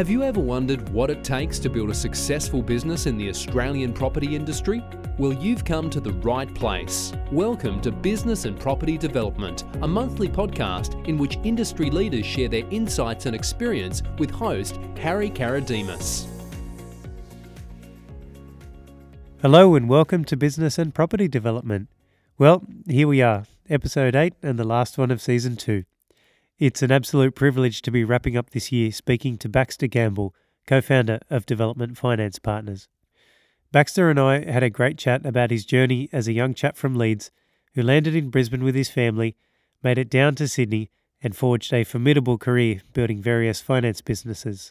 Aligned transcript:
Have 0.00 0.08
you 0.08 0.22
ever 0.22 0.40
wondered 0.40 0.88
what 0.88 1.10
it 1.10 1.22
takes 1.22 1.58
to 1.58 1.68
build 1.68 1.90
a 1.90 1.94
successful 1.94 2.62
business 2.62 3.04
in 3.04 3.18
the 3.18 3.28
Australian 3.28 3.92
property 3.92 4.34
industry? 4.34 4.82
Well, 5.18 5.34
you've 5.34 5.62
come 5.62 5.90
to 5.90 6.00
the 6.00 6.14
right 6.14 6.48
place. 6.54 7.12
Welcome 7.30 7.82
to 7.82 7.92
Business 7.92 8.46
and 8.46 8.58
Property 8.58 8.96
Development, 8.96 9.62
a 9.82 9.86
monthly 9.86 10.26
podcast 10.26 11.06
in 11.06 11.18
which 11.18 11.36
industry 11.44 11.90
leaders 11.90 12.24
share 12.24 12.48
their 12.48 12.66
insights 12.70 13.26
and 13.26 13.36
experience 13.36 14.02
with 14.16 14.30
host 14.30 14.80
Harry 14.96 15.28
Karadimas. 15.28 16.26
Hello 19.42 19.74
and 19.74 19.86
welcome 19.86 20.24
to 20.24 20.34
Business 20.34 20.78
and 20.78 20.94
Property 20.94 21.28
Development. 21.28 21.90
Well, 22.38 22.64
here 22.88 23.06
we 23.06 23.20
are, 23.20 23.44
episode 23.68 24.16
8 24.16 24.32
and 24.42 24.58
the 24.58 24.64
last 24.64 24.96
one 24.96 25.10
of 25.10 25.20
season 25.20 25.56
2. 25.56 25.84
It's 26.60 26.82
an 26.82 26.92
absolute 26.92 27.34
privilege 27.34 27.80
to 27.80 27.90
be 27.90 28.04
wrapping 28.04 28.36
up 28.36 28.50
this 28.50 28.70
year 28.70 28.92
speaking 28.92 29.38
to 29.38 29.48
Baxter 29.48 29.86
Gamble, 29.86 30.34
co 30.66 30.82
founder 30.82 31.18
of 31.30 31.46
Development 31.46 31.96
Finance 31.96 32.38
Partners. 32.38 32.86
Baxter 33.72 34.10
and 34.10 34.20
I 34.20 34.44
had 34.44 34.62
a 34.62 34.68
great 34.68 34.98
chat 34.98 35.24
about 35.24 35.50
his 35.50 35.64
journey 35.64 36.10
as 36.12 36.28
a 36.28 36.34
young 36.34 36.52
chap 36.52 36.76
from 36.76 36.96
Leeds 36.96 37.30
who 37.74 37.82
landed 37.82 38.14
in 38.14 38.28
Brisbane 38.28 38.62
with 38.62 38.74
his 38.74 38.90
family, 38.90 39.38
made 39.82 39.96
it 39.96 40.10
down 40.10 40.34
to 40.34 40.46
Sydney, 40.46 40.90
and 41.22 41.34
forged 41.34 41.72
a 41.72 41.82
formidable 41.82 42.36
career 42.36 42.82
building 42.92 43.22
various 43.22 43.62
finance 43.62 44.02
businesses. 44.02 44.70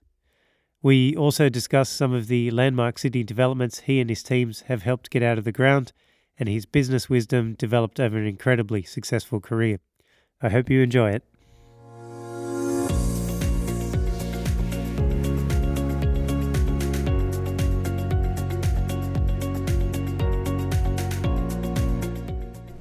We 0.83 1.16
also 1.16 1.49
discussed 1.49 1.97
some 1.97 2.13
of 2.13 2.27
the 2.27 2.52
landmark 2.52 2.99
Sydney 2.99 3.23
developments 3.23 3.80
he 3.80 3.99
and 3.99 4.11
his 4.11 4.21
teams 4.21 4.61
have 4.67 4.83
helped 4.83 5.09
get 5.09 5.23
out 5.23 5.39
of 5.39 5.44
the 5.44 5.52
ground 5.52 5.91
and 6.38 6.47
his 6.47 6.67
business 6.67 7.09
wisdom 7.09 7.55
developed 7.55 7.99
over 7.99 8.16
an 8.16 8.27
incredibly 8.27 8.83
successful 8.83 9.39
career. 9.39 9.80
I 10.39 10.49
hope 10.49 10.69
you 10.69 10.83
enjoy 10.83 11.13
it. 11.13 11.23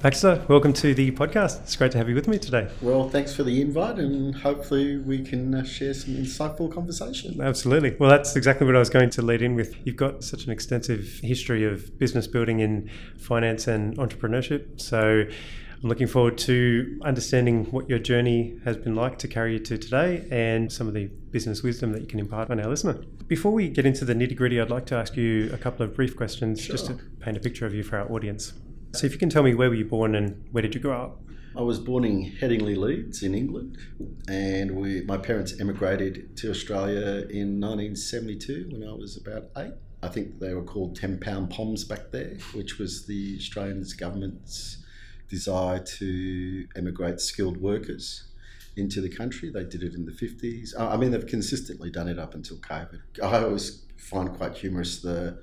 Baxter, 0.01 0.45
welcome 0.47 0.71
to 0.71 0.93
the 0.93 1.11
podcast. 1.11 1.61
It's 1.63 1.75
great 1.75 1.91
to 1.91 1.97
have 1.97 2.07
you 2.07 2.15
with 2.15 2.29
me 2.29 2.39
today. 2.39 2.69
Well, 2.81 3.09
thanks 3.09 3.35
for 3.35 3.43
the 3.43 3.61
invite, 3.61 3.99
and 3.99 4.33
hopefully 4.33 4.97
we 4.97 5.19
can 5.21 5.53
uh, 5.53 5.65
share 5.65 5.93
some 5.93 6.13
insightful 6.13 6.71
conversation. 6.73 7.41
Absolutely. 7.41 7.97
Well, 7.99 8.09
that's 8.09 8.37
exactly 8.37 8.65
what 8.65 8.77
I 8.77 8.79
was 8.79 8.89
going 8.89 9.09
to 9.09 9.21
lead 9.21 9.41
in 9.41 9.55
with. 9.55 9.75
You've 9.85 9.97
got 9.97 10.23
such 10.23 10.45
an 10.45 10.51
extensive 10.51 11.19
history 11.21 11.65
of 11.65 11.97
business 11.99 12.27
building 12.27 12.61
in 12.61 12.89
finance 13.17 13.67
and 13.67 13.97
entrepreneurship. 13.97 14.79
So 14.79 15.25
I'm 15.83 15.89
looking 15.89 16.07
forward 16.07 16.37
to 16.39 16.97
understanding 17.03 17.65
what 17.65 17.89
your 17.89 17.99
journey 17.99 18.57
has 18.63 18.77
been 18.77 18.95
like 18.95 19.17
to 19.19 19.27
carry 19.27 19.53
you 19.53 19.59
to 19.59 19.77
today 19.77 20.25
and 20.31 20.71
some 20.71 20.87
of 20.87 20.93
the 20.93 21.07
business 21.31 21.61
wisdom 21.61 21.91
that 21.91 21.99
you 21.99 22.07
can 22.07 22.19
impart 22.21 22.49
on 22.49 22.61
our 22.61 22.69
listener. 22.69 23.01
Before 23.27 23.51
we 23.51 23.67
get 23.67 23.85
into 23.85 24.05
the 24.05 24.13
nitty 24.13 24.37
gritty, 24.37 24.61
I'd 24.61 24.69
like 24.69 24.85
to 24.87 24.95
ask 24.95 25.17
you 25.17 25.51
a 25.51 25.57
couple 25.57 25.85
of 25.85 25.93
brief 25.93 26.15
questions 26.15 26.61
Sure. 26.61 26.77
just 26.77 26.85
to 26.87 26.93
paint 27.19 27.35
a 27.35 27.41
picture 27.41 27.65
of 27.65 27.73
you 27.73 27.83
for 27.83 27.97
our 27.97 28.09
audience. 28.09 28.53
So, 28.93 29.05
if 29.05 29.13
you 29.13 29.19
can 29.19 29.29
tell 29.29 29.43
me 29.43 29.53
where 29.53 29.69
were 29.69 29.75
you 29.75 29.85
born 29.85 30.15
and 30.15 30.43
where 30.51 30.61
did 30.61 30.73
you 30.73 30.81
grow 30.81 31.01
up? 31.03 31.21
I 31.55 31.61
was 31.61 31.79
born 31.79 32.05
in 32.05 32.31
Headingley, 32.39 32.77
Leeds, 32.77 33.23
in 33.23 33.33
England, 33.35 33.77
and 34.27 34.75
we, 34.75 35.01
my 35.01 35.17
parents 35.17 35.59
emigrated 35.59 36.37
to 36.37 36.49
Australia 36.49 37.27
in 37.29 37.59
1972 37.59 38.69
when 38.71 38.87
I 38.87 38.93
was 38.93 39.17
about 39.17 39.49
eight. 39.57 39.73
I 40.01 40.07
think 40.07 40.39
they 40.39 40.53
were 40.53 40.63
called 40.63 40.95
10 40.95 41.19
pound 41.19 41.49
POMs 41.49 41.87
back 41.87 42.11
there, 42.11 42.37
which 42.53 42.77
was 42.77 43.05
the 43.07 43.35
Australian 43.37 43.83
government's 43.97 44.77
desire 45.27 45.79
to 45.79 46.67
emigrate 46.75 47.19
skilled 47.19 47.57
workers 47.57 48.23
into 48.77 49.01
the 49.01 49.09
country. 49.09 49.49
They 49.49 49.65
did 49.65 49.83
it 49.83 49.93
in 49.93 50.05
the 50.05 50.11
50s. 50.11 50.73
I 50.79 50.93
I 50.93 50.97
mean, 50.97 51.11
they've 51.11 51.27
consistently 51.27 51.89
done 51.89 52.07
it 52.07 52.17
up 52.17 52.35
until 52.35 52.57
COVID. 52.57 52.99
I 53.21 53.43
always 53.43 53.83
find 53.97 54.33
quite 54.33 54.55
humorous 54.55 55.01
the 55.01 55.41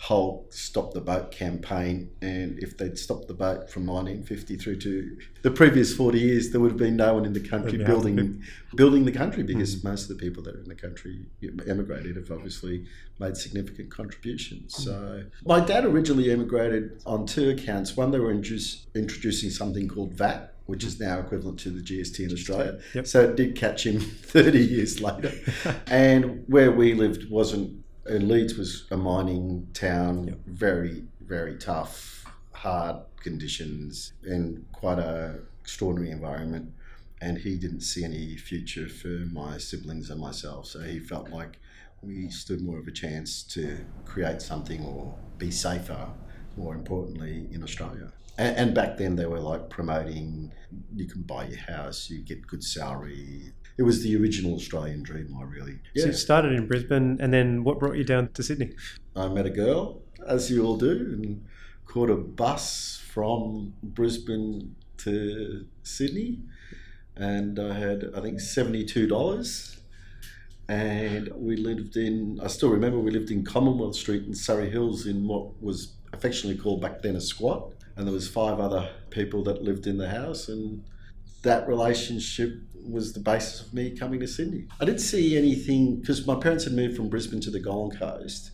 whole 0.00 0.46
stop 0.50 0.94
the 0.94 1.00
boat 1.00 1.32
campaign 1.32 2.08
and 2.22 2.56
if 2.60 2.78
they'd 2.78 2.96
stopped 2.96 3.26
the 3.26 3.34
boat 3.34 3.68
from 3.68 3.84
1950 3.84 4.56
through 4.56 4.76
to 4.76 5.18
the 5.42 5.50
previous 5.50 5.92
40 5.92 6.20
years 6.20 6.50
there 6.50 6.60
would 6.60 6.70
have 6.70 6.78
been 6.78 6.96
no 6.96 7.14
one 7.14 7.24
in 7.24 7.32
the 7.32 7.40
country 7.40 7.78
building 7.78 8.40
building 8.76 9.04
the 9.04 9.12
country 9.12 9.42
because 9.42 9.82
most 9.82 10.08
of 10.08 10.16
the 10.16 10.22
people 10.22 10.40
that 10.44 10.54
are 10.54 10.60
in 10.60 10.68
the 10.68 10.74
country 10.74 11.26
emigrated 11.66 12.14
have 12.14 12.30
obviously 12.30 12.86
made 13.18 13.36
significant 13.36 13.90
contributions 13.90 14.76
so 14.76 15.24
my 15.44 15.58
dad 15.58 15.84
originally 15.84 16.30
emigrated 16.30 17.02
on 17.04 17.26
two 17.26 17.50
accounts 17.50 17.96
one 17.96 18.12
they 18.12 18.20
were 18.20 18.30
introduce, 18.30 18.86
introducing 18.94 19.50
something 19.50 19.88
called 19.88 20.14
VAT 20.14 20.54
which 20.66 20.84
is 20.84 21.00
now 21.00 21.18
equivalent 21.18 21.58
to 21.58 21.70
the 21.70 21.80
GST 21.80 22.26
in 22.26 22.30
Australia. 22.30 22.78
Yep. 22.94 23.06
So 23.06 23.22
it 23.22 23.36
did 23.36 23.56
catch 23.56 23.86
him 23.86 24.00
30 24.22 24.58
years 24.58 25.00
later. 25.00 25.32
and 25.86 26.44
where 26.46 26.70
we 26.70 26.92
lived 26.92 27.30
wasn't 27.30 27.82
Uh, 28.08 28.14
Leeds 28.14 28.56
was 28.56 28.86
a 28.90 28.96
mining 28.96 29.68
town, 29.74 30.28
Yep. 30.28 30.38
very, 30.46 31.04
very 31.20 31.56
tough, 31.56 32.24
hard 32.52 32.96
conditions, 33.20 34.12
and 34.24 34.64
quite 34.72 34.98
a 34.98 35.40
extraordinary 35.60 36.10
environment. 36.10 36.72
And 37.20 37.36
he 37.38 37.56
didn't 37.58 37.80
see 37.82 38.04
any 38.04 38.36
future 38.36 38.88
for 38.88 39.08
my 39.08 39.58
siblings 39.58 40.08
and 40.08 40.20
myself, 40.20 40.66
so 40.66 40.80
he 40.80 40.98
felt 41.00 41.28
like 41.30 41.58
we 42.00 42.30
stood 42.30 42.62
more 42.62 42.78
of 42.78 42.86
a 42.86 42.92
chance 42.92 43.42
to 43.54 43.84
create 44.04 44.40
something 44.40 44.84
or 44.84 45.14
be 45.36 45.50
safer, 45.50 46.08
more 46.56 46.74
importantly, 46.74 47.48
in 47.52 47.62
Australia. 47.62 48.12
And, 48.38 48.56
and 48.56 48.74
back 48.74 48.96
then 48.96 49.16
they 49.16 49.26
were 49.26 49.40
like 49.40 49.68
promoting 49.68 50.52
you 50.94 51.06
can 51.06 51.22
buy 51.22 51.46
your 51.46 51.58
house, 51.58 52.10
you 52.10 52.22
get 52.22 52.46
good 52.46 52.62
salary. 52.62 53.52
It 53.76 53.82
was 53.82 54.02
the 54.02 54.16
original 54.16 54.54
Australian 54.54 55.02
dream, 55.02 55.36
I 55.38 55.44
really. 55.44 55.78
So, 55.96 56.06
you 56.06 56.12
started 56.12 56.52
in 56.52 56.66
Brisbane, 56.66 57.18
and 57.20 57.32
then 57.32 57.64
what 57.64 57.78
brought 57.78 57.96
you 57.96 58.04
down 58.04 58.30
to 58.32 58.42
Sydney? 58.42 58.72
I 59.14 59.28
met 59.28 59.46
a 59.46 59.50
girl, 59.50 60.02
as 60.26 60.50
you 60.50 60.64
all 60.64 60.76
do, 60.76 60.90
and 60.90 61.44
caught 61.86 62.10
a 62.10 62.16
bus 62.16 63.00
from 63.12 63.74
Brisbane 63.82 64.74
to 64.98 65.66
Sydney. 65.82 66.40
And 67.16 67.58
I 67.58 67.74
had, 67.74 68.10
I 68.16 68.20
think, 68.20 68.38
$72. 68.38 69.80
And 70.68 71.28
we 71.34 71.56
lived 71.56 71.96
in, 71.96 72.38
I 72.42 72.48
still 72.48 72.68
remember 72.68 72.98
we 72.98 73.10
lived 73.10 73.30
in 73.30 73.44
Commonwealth 73.44 73.96
Street 73.96 74.24
in 74.24 74.34
Surry 74.34 74.70
Hills 74.70 75.06
in 75.06 75.26
what 75.26 75.60
was 75.62 75.94
affectionately 76.12 76.60
called 76.60 76.80
back 76.80 77.00
then 77.00 77.16
a 77.16 77.20
squat. 77.20 77.72
And 77.98 78.06
there 78.06 78.14
was 78.14 78.28
five 78.28 78.60
other 78.60 78.88
people 79.10 79.42
that 79.44 79.62
lived 79.62 79.86
in 79.86 79.98
the 79.98 80.08
house. 80.08 80.48
And 80.48 80.84
that 81.42 81.68
relationship 81.68 82.54
was 82.88 83.12
the 83.12 83.20
basis 83.20 83.60
of 83.60 83.74
me 83.74 83.94
coming 83.94 84.20
to 84.20 84.26
Sydney. 84.26 84.68
I 84.80 84.86
didn't 84.86 85.00
see 85.00 85.36
anything, 85.36 86.00
because 86.00 86.26
my 86.26 86.36
parents 86.36 86.64
had 86.64 86.72
moved 86.72 86.96
from 86.96 87.10
Brisbane 87.10 87.40
to 87.40 87.50
the 87.50 87.60
Gold 87.60 87.98
Coast 87.98 88.52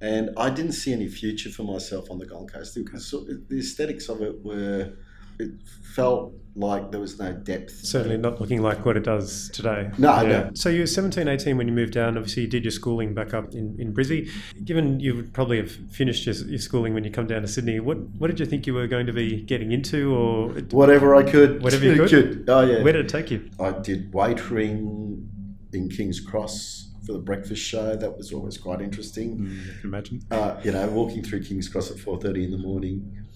and 0.00 0.30
I 0.36 0.50
didn't 0.50 0.72
see 0.72 0.92
any 0.92 1.08
future 1.08 1.50
for 1.50 1.64
myself 1.64 2.10
on 2.10 2.18
the 2.18 2.26
Gold 2.26 2.52
Coast. 2.52 2.78
Was 2.92 3.10
the 3.10 3.58
aesthetics 3.58 4.08
of 4.08 4.22
it 4.22 4.44
were, 4.44 4.92
it 5.38 5.50
felt 5.94 6.32
like 6.54 6.90
there 6.90 7.00
was 7.00 7.20
no 7.20 7.32
depth. 7.32 7.70
Certainly 7.70 8.16
not 8.18 8.40
looking 8.40 8.62
like 8.62 8.84
what 8.84 8.96
it 8.96 9.04
does 9.04 9.48
today. 9.52 9.90
No, 9.96 10.26
no. 10.26 10.50
So 10.54 10.68
you 10.68 10.80
were 10.80 10.86
17, 10.86 11.28
18 11.28 11.56
when 11.56 11.68
you 11.68 11.74
moved 11.74 11.92
down. 11.92 12.16
Obviously, 12.16 12.42
you 12.42 12.48
did 12.48 12.64
your 12.64 12.72
schooling 12.72 13.14
back 13.14 13.32
up 13.32 13.52
in, 13.54 13.76
in 13.78 13.94
Brizzy. 13.94 14.28
Given 14.64 14.98
you 14.98 15.14
would 15.14 15.32
probably 15.32 15.58
have 15.58 15.70
finished 15.70 16.26
your, 16.26 16.34
your 16.34 16.58
schooling 16.58 16.94
when 16.94 17.04
you 17.04 17.10
come 17.12 17.28
down 17.28 17.42
to 17.42 17.48
Sydney, 17.48 17.78
what, 17.78 17.98
what 18.18 18.26
did 18.26 18.40
you 18.40 18.46
think 18.46 18.66
you 18.66 18.74
were 18.74 18.88
going 18.88 19.06
to 19.06 19.12
be 19.12 19.40
getting 19.42 19.70
into 19.70 20.12
or 20.14 20.48
Whatever 20.70 21.14
I 21.14 21.22
could. 21.22 21.62
Whatever 21.62 21.84
you 21.84 22.06
could? 22.08 22.44
Oh, 22.48 22.62
yeah. 22.62 22.82
where 22.82 22.92
did 22.92 23.04
it 23.04 23.08
take 23.08 23.30
you? 23.30 23.48
I 23.60 23.70
did 23.70 24.10
waitering 24.12 25.26
in 25.72 25.88
King's 25.90 26.18
Cross 26.20 26.88
for 27.06 27.12
the 27.12 27.18
breakfast 27.20 27.62
show. 27.62 27.94
That 27.94 28.16
was 28.16 28.32
always 28.32 28.58
quite 28.58 28.80
interesting. 28.80 29.32
I 29.76 29.80
can 29.80 29.90
imagine. 29.90 30.22
uh, 30.32 30.56
you 30.64 30.72
know, 30.72 30.88
walking 30.88 31.22
through 31.22 31.44
King's 31.44 31.68
Cross 31.68 31.92
at 31.92 31.98
four 31.98 32.20
thirty 32.20 32.44
in 32.44 32.50
the 32.50 32.58
morning, 32.58 33.26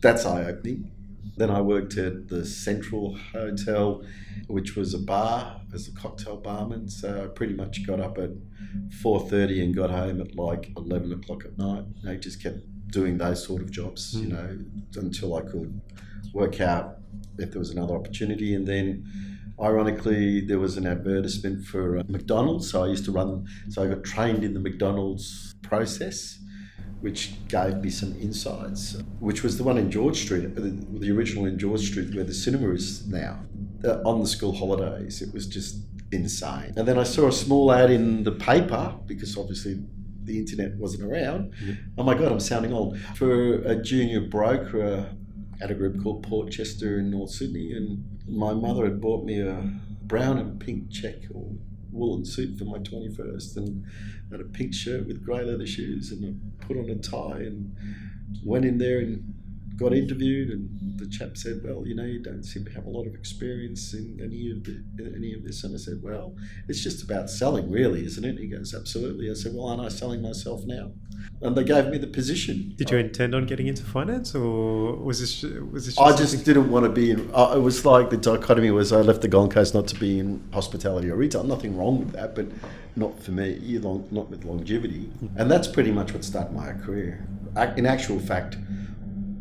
that's 0.00 0.24
eye 0.24 0.44
opening. 0.44 0.90
Then 1.38 1.50
I 1.50 1.60
worked 1.60 1.96
at 1.96 2.28
the 2.28 2.44
Central 2.44 3.16
Hotel, 3.32 4.04
which 4.48 4.76
was 4.76 4.92
a 4.92 4.98
bar 4.98 5.60
as 5.72 5.88
a 5.88 5.92
cocktail 5.92 6.36
barman. 6.36 6.88
So 6.88 7.24
I 7.24 7.26
pretty 7.28 7.54
much 7.54 7.86
got 7.86 8.00
up 8.00 8.18
at 8.18 8.30
four 9.02 9.20
thirty 9.28 9.62
and 9.62 9.74
got 9.74 9.90
home 9.90 10.20
at 10.20 10.34
like 10.34 10.72
eleven 10.76 11.12
o'clock 11.12 11.44
at 11.44 11.56
night. 11.56 11.84
I 12.06 12.16
just 12.16 12.42
kept 12.42 12.58
doing 12.88 13.18
those 13.18 13.44
sort 13.46 13.62
of 13.62 13.70
jobs, 13.70 14.14
you 14.14 14.28
know, 14.28 14.58
until 14.96 15.36
I 15.36 15.42
could 15.42 15.80
work 16.32 16.60
out 16.60 16.96
if 17.38 17.52
there 17.52 17.58
was 17.58 17.70
another 17.70 17.94
opportunity. 17.94 18.54
And 18.54 18.66
then, 18.66 19.04
ironically, 19.60 20.40
there 20.40 20.58
was 20.58 20.76
an 20.76 20.86
advertisement 20.86 21.64
for 21.66 21.98
uh, 21.98 22.02
McDonald's. 22.08 22.70
So 22.70 22.84
I 22.84 22.88
used 22.88 23.04
to 23.04 23.12
run. 23.12 23.46
So 23.68 23.84
I 23.84 23.86
got 23.86 24.04
trained 24.04 24.42
in 24.42 24.54
the 24.54 24.60
McDonald's 24.60 25.54
process 25.62 26.38
which 27.00 27.34
gave 27.48 27.76
me 27.76 27.90
some 27.90 28.12
insights, 28.20 28.96
which 29.20 29.42
was 29.42 29.56
the 29.56 29.64
one 29.64 29.78
in 29.78 29.90
George 29.90 30.20
Street, 30.20 30.54
the, 30.54 30.70
the 30.98 31.10
original 31.10 31.46
in 31.46 31.58
George 31.58 31.88
Street 31.88 32.14
where 32.14 32.24
the 32.24 32.34
cinema 32.34 32.70
is 32.70 33.06
now. 33.06 33.38
Uh, 33.84 34.00
on 34.04 34.20
the 34.20 34.26
school 34.26 34.52
holidays, 34.52 35.22
it 35.22 35.32
was 35.32 35.46
just 35.46 35.78
insane. 36.10 36.72
And 36.76 36.88
then 36.88 36.98
I 36.98 37.04
saw 37.04 37.28
a 37.28 37.32
small 37.32 37.72
ad 37.72 37.90
in 37.90 38.24
the 38.24 38.32
paper 38.32 38.94
because 39.06 39.36
obviously 39.36 39.78
the 40.24 40.38
internet 40.38 40.76
wasn't 40.76 41.04
around. 41.10 41.52
Oh 41.96 42.02
my 42.02 42.14
God, 42.14 42.32
I'm 42.32 42.40
sounding 42.40 42.72
old. 42.72 42.98
For 43.14 43.62
a 43.62 43.76
junior 43.76 44.20
broker 44.20 45.08
at 45.60 45.70
a 45.70 45.74
group 45.74 46.02
called 46.02 46.22
Portchester 46.24 46.98
in 46.98 47.10
North 47.10 47.30
Sydney, 47.30 47.72
and 47.72 48.04
my 48.28 48.52
mother 48.52 48.84
had 48.84 49.00
bought 49.00 49.24
me 49.24 49.40
a 49.40 49.62
brown 50.02 50.38
and 50.38 50.60
pink 50.60 50.90
check 50.90 51.16
or 51.34 51.50
woolen 51.92 52.24
suit 52.24 52.58
for 52.58 52.64
my 52.64 52.78
21st 52.78 53.56
and 53.56 53.84
had 54.30 54.40
a 54.40 54.44
pink 54.44 54.74
shirt 54.74 55.06
with 55.06 55.24
grey 55.24 55.44
leather 55.44 55.66
shoes 55.66 56.12
and 56.12 56.24
I 56.24 56.64
put 56.66 56.76
on 56.76 56.90
a 56.90 56.96
tie 56.96 57.40
and 57.40 57.74
went 58.44 58.64
in 58.64 58.78
there 58.78 58.98
and 58.98 59.34
got 59.78 59.92
interviewed 59.94 60.50
and 60.50 60.68
the 60.98 61.06
chap 61.08 61.36
said, 61.36 61.60
well, 61.64 61.86
you 61.86 61.94
know, 61.94 62.04
you 62.04 62.20
don't 62.20 62.42
seem 62.42 62.64
to 62.64 62.70
have 62.72 62.84
a 62.86 62.90
lot 62.90 63.06
of 63.06 63.14
experience 63.14 63.94
in 63.94 64.18
any 64.22 64.50
of 64.50 64.64
the, 64.64 65.14
any 65.14 65.32
of 65.32 65.44
this. 65.44 65.62
And 65.62 65.74
I 65.74 65.78
said, 65.78 66.00
well, 66.02 66.34
it's 66.68 66.82
just 66.82 67.02
about 67.02 67.30
selling, 67.30 67.70
really, 67.70 68.04
isn't 68.04 68.24
it? 68.24 68.38
He 68.38 68.48
goes, 68.48 68.74
absolutely. 68.74 69.30
I 69.30 69.34
said, 69.34 69.52
well, 69.54 69.68
aren't 69.68 69.82
I 69.82 69.88
selling 69.88 70.20
myself 70.20 70.62
now? 70.66 70.90
And 71.40 71.56
they 71.56 71.64
gave 71.64 71.86
me 71.86 71.98
the 71.98 72.08
position. 72.08 72.74
Did 72.76 72.90
you 72.90 72.98
intend 72.98 73.34
on 73.34 73.46
getting 73.46 73.68
into 73.68 73.84
finance, 73.84 74.34
or 74.34 74.96
was 74.96 75.20
this 75.20 75.42
was 75.42 75.86
this? 75.86 75.94
Just 75.94 76.00
I 76.00 76.10
just 76.16 76.32
something? 76.32 76.44
didn't 76.44 76.70
want 76.70 76.84
to 76.84 76.90
be 76.90 77.10
in. 77.10 77.30
Uh, 77.32 77.54
it 77.56 77.60
was 77.60 77.84
like 77.84 78.10
the 78.10 78.16
dichotomy 78.16 78.70
was 78.70 78.92
I 78.92 79.00
left 79.00 79.22
the 79.22 79.28
Gold 79.28 79.52
Coast 79.52 79.74
not 79.74 79.86
to 79.88 79.98
be 79.98 80.18
in 80.18 80.42
hospitality 80.52 81.10
or 81.10 81.16
retail. 81.16 81.44
Nothing 81.44 81.76
wrong 81.76 81.98
with 82.00 82.12
that, 82.12 82.34
but 82.34 82.46
not 82.96 83.20
for 83.20 83.32
me. 83.32 83.58
Not 83.80 84.30
with 84.30 84.44
longevity, 84.44 85.10
mm-hmm. 85.22 85.38
and 85.38 85.50
that's 85.50 85.68
pretty 85.68 85.92
much 85.92 86.12
what 86.12 86.24
started 86.24 86.52
my 86.52 86.72
career. 86.72 87.26
In 87.76 87.86
actual 87.86 88.20
fact 88.20 88.56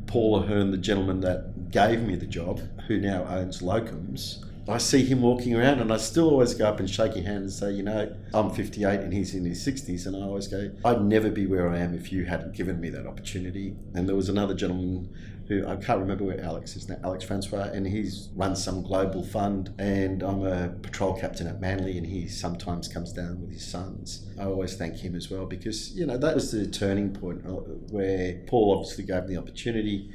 Paul 0.07 0.37
Ahern, 0.37 0.71
the 0.71 0.77
gentleman 0.77 1.19
that 1.21 1.71
gave 1.71 2.01
me 2.01 2.15
the 2.15 2.25
job, 2.25 2.61
who 2.87 2.97
now 2.97 3.25
owns 3.25 3.61
Locums, 3.61 4.43
I 4.69 4.79
see 4.79 5.05
him 5.05 5.21
walking 5.21 5.55
around 5.55 5.79
and 5.79 5.93
I 5.93 5.97
still 5.97 6.29
always 6.29 6.53
go 6.53 6.67
up 6.67 6.79
and 6.81 6.89
shake 6.89 7.13
his 7.13 7.25
hand 7.25 7.37
and 7.37 7.51
say, 7.51 7.71
you 7.71 7.83
know, 7.83 8.13
I'm 8.33 8.49
58 8.49 8.99
and 8.99 9.13
he's 9.13 9.33
in 9.33 9.45
his 9.45 9.65
60s. 9.65 10.05
And 10.05 10.15
I 10.15 10.19
always 10.19 10.47
go, 10.47 10.71
I'd 10.83 11.01
never 11.01 11.29
be 11.29 11.45
where 11.45 11.69
I 11.69 11.77
am 11.77 11.93
if 11.93 12.11
you 12.11 12.25
hadn't 12.25 12.53
given 12.53 12.81
me 12.81 12.89
that 12.89 13.07
opportunity. 13.07 13.75
And 13.93 14.09
there 14.09 14.15
was 14.15 14.27
another 14.27 14.53
gentleman 14.53 15.09
who 15.47 15.65
I 15.65 15.77
can't 15.77 15.99
remember 15.99 16.25
where 16.25 16.41
Alex 16.41 16.75
is 16.75 16.89
now, 16.89 16.97
Alex 17.03 17.23
Francois, 17.23 17.69
and 17.73 17.87
he's 17.87 18.29
runs 18.35 18.63
some 18.63 18.81
global 18.83 19.23
fund. 19.23 19.73
And 19.79 20.21
I'm 20.21 20.45
a 20.45 20.69
patrol 20.69 21.17
captain 21.17 21.47
at 21.47 21.61
Manly, 21.61 21.97
and 21.97 22.05
he 22.05 22.27
sometimes 22.27 22.87
comes 22.87 23.13
down 23.13 23.41
with 23.41 23.51
his 23.51 23.65
sons. 23.65 24.27
I 24.39 24.43
always 24.43 24.75
thank 24.75 24.97
him 24.97 25.15
as 25.15 25.29
well 25.29 25.45
because 25.45 25.95
you 25.95 26.05
know 26.05 26.17
that 26.17 26.35
was 26.35 26.51
the 26.51 26.67
turning 26.67 27.13
point 27.13 27.45
uh, 27.45 27.51
where 27.91 28.41
Paul 28.47 28.77
obviously 28.77 29.05
gave 29.05 29.23
me 29.23 29.35
the 29.35 29.41
opportunity. 29.41 30.11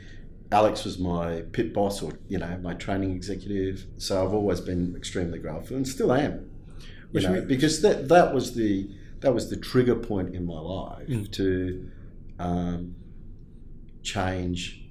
Alex 0.51 0.85
was 0.85 0.99
my 0.99 1.43
pit 1.53 1.73
boss, 1.73 2.03
or 2.03 2.13
you 2.29 2.39
know, 2.39 2.59
my 2.63 2.75
training 2.75 3.13
executive. 3.13 3.87
So 3.97 4.25
I've 4.25 4.35
always 4.35 4.61
been 4.61 4.95
extremely 4.97 5.39
grateful, 5.39 5.77
and 5.77 5.89
still 5.89 6.13
am. 6.13 6.51
You 7.13 7.21
know, 7.21 7.41
because 7.43 7.83
that 7.83 8.09
that 8.09 8.35
was 8.35 8.55
the 8.55 8.91
that 9.21 9.33
was 9.33 9.49
the 9.49 9.57
trigger 9.57 9.95
point 9.95 10.35
in 10.35 10.45
my 10.45 10.59
life 10.59 11.09
mm. 11.09 11.31
to 11.33 11.91
um, 12.39 12.97
change 14.03 14.82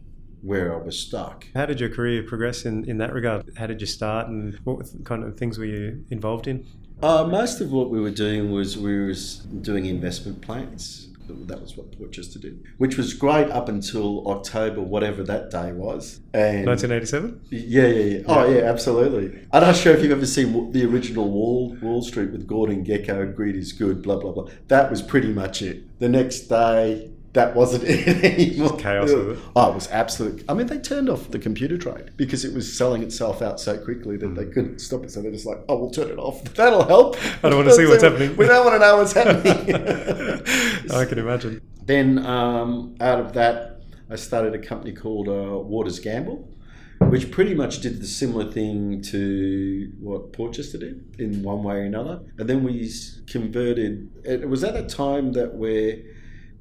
where 0.41 0.73
I 0.73 0.77
was 0.77 0.97
stuck. 0.97 1.47
How 1.55 1.65
did 1.65 1.79
your 1.79 1.89
career 1.89 2.23
progress 2.23 2.65
in, 2.65 2.85
in 2.89 2.97
that 2.97 3.13
regard? 3.13 3.51
How 3.57 3.67
did 3.67 3.81
you 3.81 3.87
start 3.87 4.27
and 4.27 4.57
what 4.63 4.87
kind 5.03 5.23
of 5.23 5.37
things 5.37 5.57
were 5.57 5.65
you 5.65 6.03
involved 6.09 6.47
in? 6.47 6.65
Uh, 7.01 7.25
most 7.25 7.61
of 7.61 7.71
what 7.71 7.89
we 7.89 7.99
were 7.99 8.11
doing 8.11 8.51
was 8.51 8.77
we 8.77 8.99
were 8.99 9.13
doing 9.61 9.85
investment 9.85 10.41
plans. 10.41 11.07
That 11.27 11.61
was 11.61 11.77
what 11.77 11.97
Portchester 11.97 12.39
did, 12.39 12.61
which 12.77 12.97
was 12.97 13.13
great 13.13 13.49
up 13.51 13.69
until 13.69 14.27
October, 14.27 14.81
whatever 14.81 15.23
that 15.23 15.49
day 15.49 15.71
was. 15.71 16.19
And 16.33 16.65
1987. 16.65 17.41
Yeah, 17.49 17.85
yeah, 17.85 17.87
yeah. 17.87 18.23
Oh, 18.27 18.49
yeah, 18.49 18.63
absolutely. 18.63 19.39
I'm 19.53 19.61
not 19.61 19.77
sure 19.77 19.95
if 19.95 20.03
you've 20.03 20.11
ever 20.11 20.25
seen 20.25 20.73
the 20.73 20.83
original 20.83 21.29
Wall 21.31 21.77
Wall 21.81 22.01
Street 22.01 22.31
with 22.31 22.47
Gordon 22.47 22.83
Gekko. 22.83 23.33
Greed 23.33 23.55
is 23.55 23.71
good. 23.71 24.01
Blah 24.01 24.17
blah 24.17 24.33
blah. 24.33 24.47
That 24.67 24.89
was 24.89 25.01
pretty 25.01 25.31
much 25.31 25.61
it. 25.61 25.99
The 25.99 26.09
next 26.09 26.41
day, 26.41 27.11
that 27.33 27.55
wasn't 27.55 27.83
it 27.85 28.07
anymore. 28.23 28.77
Chaos 28.77 29.09
it. 29.09 29.39
Oh, 29.55 29.71
it 29.71 29.75
was 29.75 29.89
absolute. 29.89 30.43
I 30.49 30.53
mean, 30.53 30.67
they 30.67 30.79
turned 30.79 31.09
off 31.09 31.31
the 31.31 31.39
computer 31.39 31.77
trade 31.77 32.11
because 32.17 32.43
it 32.43 32.53
was 32.53 32.77
selling 32.77 33.03
itself 33.03 33.41
out 33.41 33.59
so 33.59 33.77
quickly 33.77 34.17
that 34.17 34.35
they 34.35 34.45
couldn't 34.45 34.79
stop 34.79 35.03
it. 35.03 35.11
So 35.11 35.21
they're 35.21 35.31
just 35.31 35.45
like, 35.45 35.59
"Oh, 35.69 35.77
we'll 35.77 35.91
turn 35.91 36.09
it 36.09 36.17
off. 36.17 36.43
That'll 36.55 36.85
help." 36.85 37.15
I 37.43 37.49
don't 37.49 37.57
want 37.57 37.69
to 37.69 37.75
see 37.75 37.85
what's 37.85 38.03
happening. 38.03 38.35
We 38.35 38.47
don't 38.47 38.65
want 38.65 38.75
to 38.75 38.79
know 38.79 38.97
what's 38.97 39.13
happening. 39.13 40.91
I 40.91 41.05
can 41.05 41.19
imagine. 41.19 41.61
Then, 41.85 42.25
um, 42.25 42.95
out 42.99 43.19
of 43.19 43.33
that, 43.33 43.81
I 44.09 44.15
started 44.15 44.53
a 44.53 44.59
company 44.59 44.91
called 44.91 45.29
uh, 45.29 45.57
Waters 45.57 45.99
Gamble, 45.99 46.49
which 46.99 47.31
pretty 47.31 47.55
much 47.55 47.79
did 47.79 48.01
the 48.01 48.07
similar 48.07 48.51
thing 48.51 49.01
to 49.03 49.91
what 49.99 50.33
Portchester 50.33 50.77
did 50.77 51.15
in 51.17 51.43
one 51.43 51.63
way 51.63 51.75
or 51.75 51.83
another. 51.83 52.21
And 52.37 52.49
then 52.49 52.63
we 52.65 52.91
converted. 53.27 54.09
It 54.25 54.49
was 54.49 54.65
at 54.65 54.75
a 54.75 54.83
time 54.83 55.31
that 55.33 55.55
where 55.55 55.95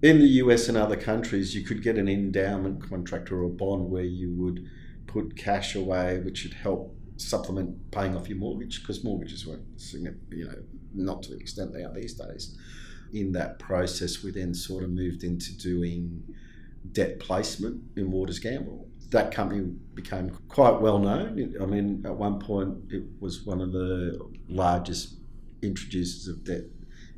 in 0.02 0.18
the 0.18 0.26
US 0.26 0.68
and 0.68 0.76
other 0.76 0.96
countries, 0.96 1.54
you 1.54 1.62
could 1.62 1.82
get 1.82 1.96
an 1.96 2.08
endowment 2.08 2.88
contract 2.88 3.30
or 3.30 3.42
a 3.42 3.48
bond 3.48 3.90
where 3.90 4.04
you 4.04 4.32
would 4.34 4.66
put 5.06 5.36
cash 5.36 5.74
away, 5.74 6.18
which 6.20 6.44
would 6.44 6.54
help 6.54 6.96
supplement 7.16 7.90
paying 7.90 8.16
off 8.16 8.28
your 8.28 8.38
mortgage 8.38 8.80
because 8.80 9.04
mortgages 9.04 9.46
weren't, 9.46 9.62
you 9.92 10.46
know, 10.46 10.54
not 10.94 11.22
to 11.22 11.30
the 11.30 11.36
extent 11.36 11.72
they 11.72 11.82
are 11.82 11.92
these 11.92 12.14
days. 12.14 12.56
In 13.12 13.32
that 13.32 13.58
process, 13.58 14.22
we 14.22 14.30
then 14.30 14.54
sort 14.54 14.84
of 14.84 14.90
moved 14.90 15.22
into 15.24 15.52
doing 15.56 16.22
debt 16.92 17.20
placement 17.20 17.82
in 17.96 18.10
Waters 18.10 18.38
Gamble. 18.38 18.88
That 19.10 19.32
company 19.32 19.72
became 19.94 20.30
quite 20.48 20.80
well 20.80 20.98
known. 20.98 21.54
I 21.60 21.66
mean, 21.66 22.02
at 22.06 22.14
one 22.14 22.38
point, 22.38 22.76
it 22.90 23.02
was 23.18 23.44
one 23.44 23.60
of 23.60 23.72
the 23.72 24.18
largest 24.48 25.16
introducers 25.60 26.28
of 26.28 26.44
debt 26.44 26.62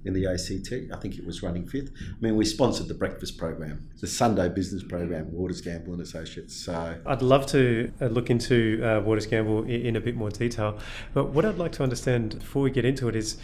in 0.05 0.13
the 0.13 0.27
ACT. 0.27 0.73
I 0.93 0.97
think 1.01 1.19
it 1.19 1.25
was 1.25 1.43
running 1.43 1.67
fifth. 1.67 1.91
I 1.97 2.15
mean, 2.21 2.37
we 2.37 2.45
sponsored 2.45 2.89
the 2.89 2.95
breakfast 2.95 3.39
program, 3.39 3.89
the 4.01 4.07
Sunday 4.07 4.49
business 4.49 4.83
program, 4.83 5.33
Waters 5.33 5.61
Gamble 5.61 5.93
and 5.93 6.03
Associates. 6.03 6.55
So 6.55 6.97
I'd 7.07 7.23
love 7.23 7.47
to 7.47 7.93
uh, 8.01 8.07
look 8.07 8.31
into 8.31 8.81
uh, 8.85 9.01
Waters 9.01 9.27
Gamble 9.27 9.65
in 9.65 9.97
a 9.97 10.01
bit 10.01 10.17
more 10.17 10.31
detail. 10.31 10.79
But 11.15 11.31
what 11.31 11.45
I'd 11.45 11.59
like 11.59 11.73
to 11.73 11.83
understand 11.83 12.39
before 12.39 12.63
we 12.63 12.71
get 12.71 12.85
into 12.85 13.09
it 13.09 13.17
is. 13.17 13.39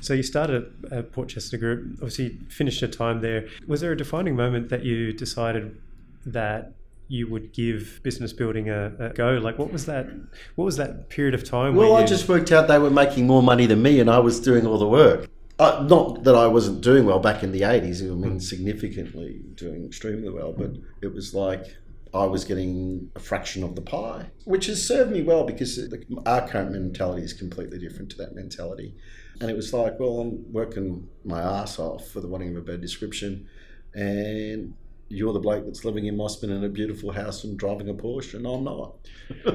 So 0.00 0.14
you 0.14 0.24
started 0.24 0.66
at 0.90 1.12
Portchester 1.12 1.56
Group, 1.56 1.92
obviously 1.94 2.30
finished 2.48 2.80
your 2.80 2.90
time 2.90 3.20
there. 3.20 3.46
Was 3.68 3.82
there 3.82 3.92
a 3.92 3.96
defining 3.96 4.34
moment 4.34 4.68
that 4.70 4.84
you 4.84 5.12
decided 5.12 5.80
that 6.26 6.72
you 7.06 7.30
would 7.30 7.52
give 7.52 8.00
business 8.02 8.32
building 8.32 8.68
a, 8.68 8.92
a, 8.98 9.08
go? 9.10 9.34
Like, 9.34 9.60
what 9.60 9.72
was 9.72 9.86
that? 9.86 10.08
What 10.56 10.64
was 10.64 10.76
that 10.78 11.08
period 11.08 11.34
of 11.34 11.44
time? 11.44 11.76
Well, 11.76 11.94
I 11.94 12.00
you... 12.00 12.06
just 12.08 12.28
worked 12.28 12.50
out 12.50 12.66
they 12.66 12.80
were 12.80 12.90
making 12.90 13.28
more 13.28 13.44
money 13.44 13.66
than 13.66 13.80
me, 13.80 14.00
and 14.00 14.10
I 14.10 14.18
was 14.18 14.40
doing 14.40 14.66
all 14.66 14.78
the 14.78 14.88
work. 14.88 15.28
Uh, 15.62 15.84
not 15.84 16.24
that 16.24 16.34
I 16.34 16.48
wasn't 16.48 16.80
doing 16.80 17.06
well 17.06 17.20
back 17.20 17.44
in 17.44 17.52
the 17.52 17.60
80s, 17.60 18.02
I 18.02 18.14
mean, 18.16 18.40
significantly 18.40 19.42
doing 19.54 19.84
extremely 19.84 20.28
well, 20.28 20.52
but 20.52 20.72
it 21.00 21.14
was 21.14 21.34
like 21.34 21.76
I 22.12 22.24
was 22.24 22.44
getting 22.44 23.12
a 23.14 23.20
fraction 23.20 23.62
of 23.62 23.76
the 23.76 23.80
pie, 23.80 24.26
which 24.44 24.66
has 24.66 24.84
served 24.84 25.12
me 25.12 25.22
well 25.22 25.44
because 25.44 25.78
our 26.26 26.48
current 26.48 26.72
mentality 26.72 27.22
is 27.22 27.32
completely 27.32 27.78
different 27.78 28.10
to 28.10 28.16
that 28.16 28.34
mentality. 28.34 28.96
And 29.40 29.50
it 29.50 29.56
was 29.56 29.72
like, 29.72 30.00
well, 30.00 30.18
I'm 30.18 30.52
working 30.52 31.08
my 31.24 31.40
ass 31.40 31.78
off 31.78 32.08
for 32.08 32.20
the 32.20 32.26
wanting 32.26 32.50
of 32.50 32.56
a 32.56 32.60
better 32.62 32.78
description, 32.78 33.46
and 33.94 34.74
you're 35.08 35.32
the 35.32 35.38
bloke 35.38 35.64
that's 35.64 35.84
living 35.84 36.06
in 36.06 36.16
Mosman 36.16 36.50
in 36.50 36.64
a 36.64 36.68
beautiful 36.68 37.12
house 37.12 37.44
and 37.44 37.56
driving 37.56 37.88
a 37.88 37.94
Porsche, 37.94 38.34
and 38.34 38.46
I'm 38.48 38.64
not. 38.64 38.96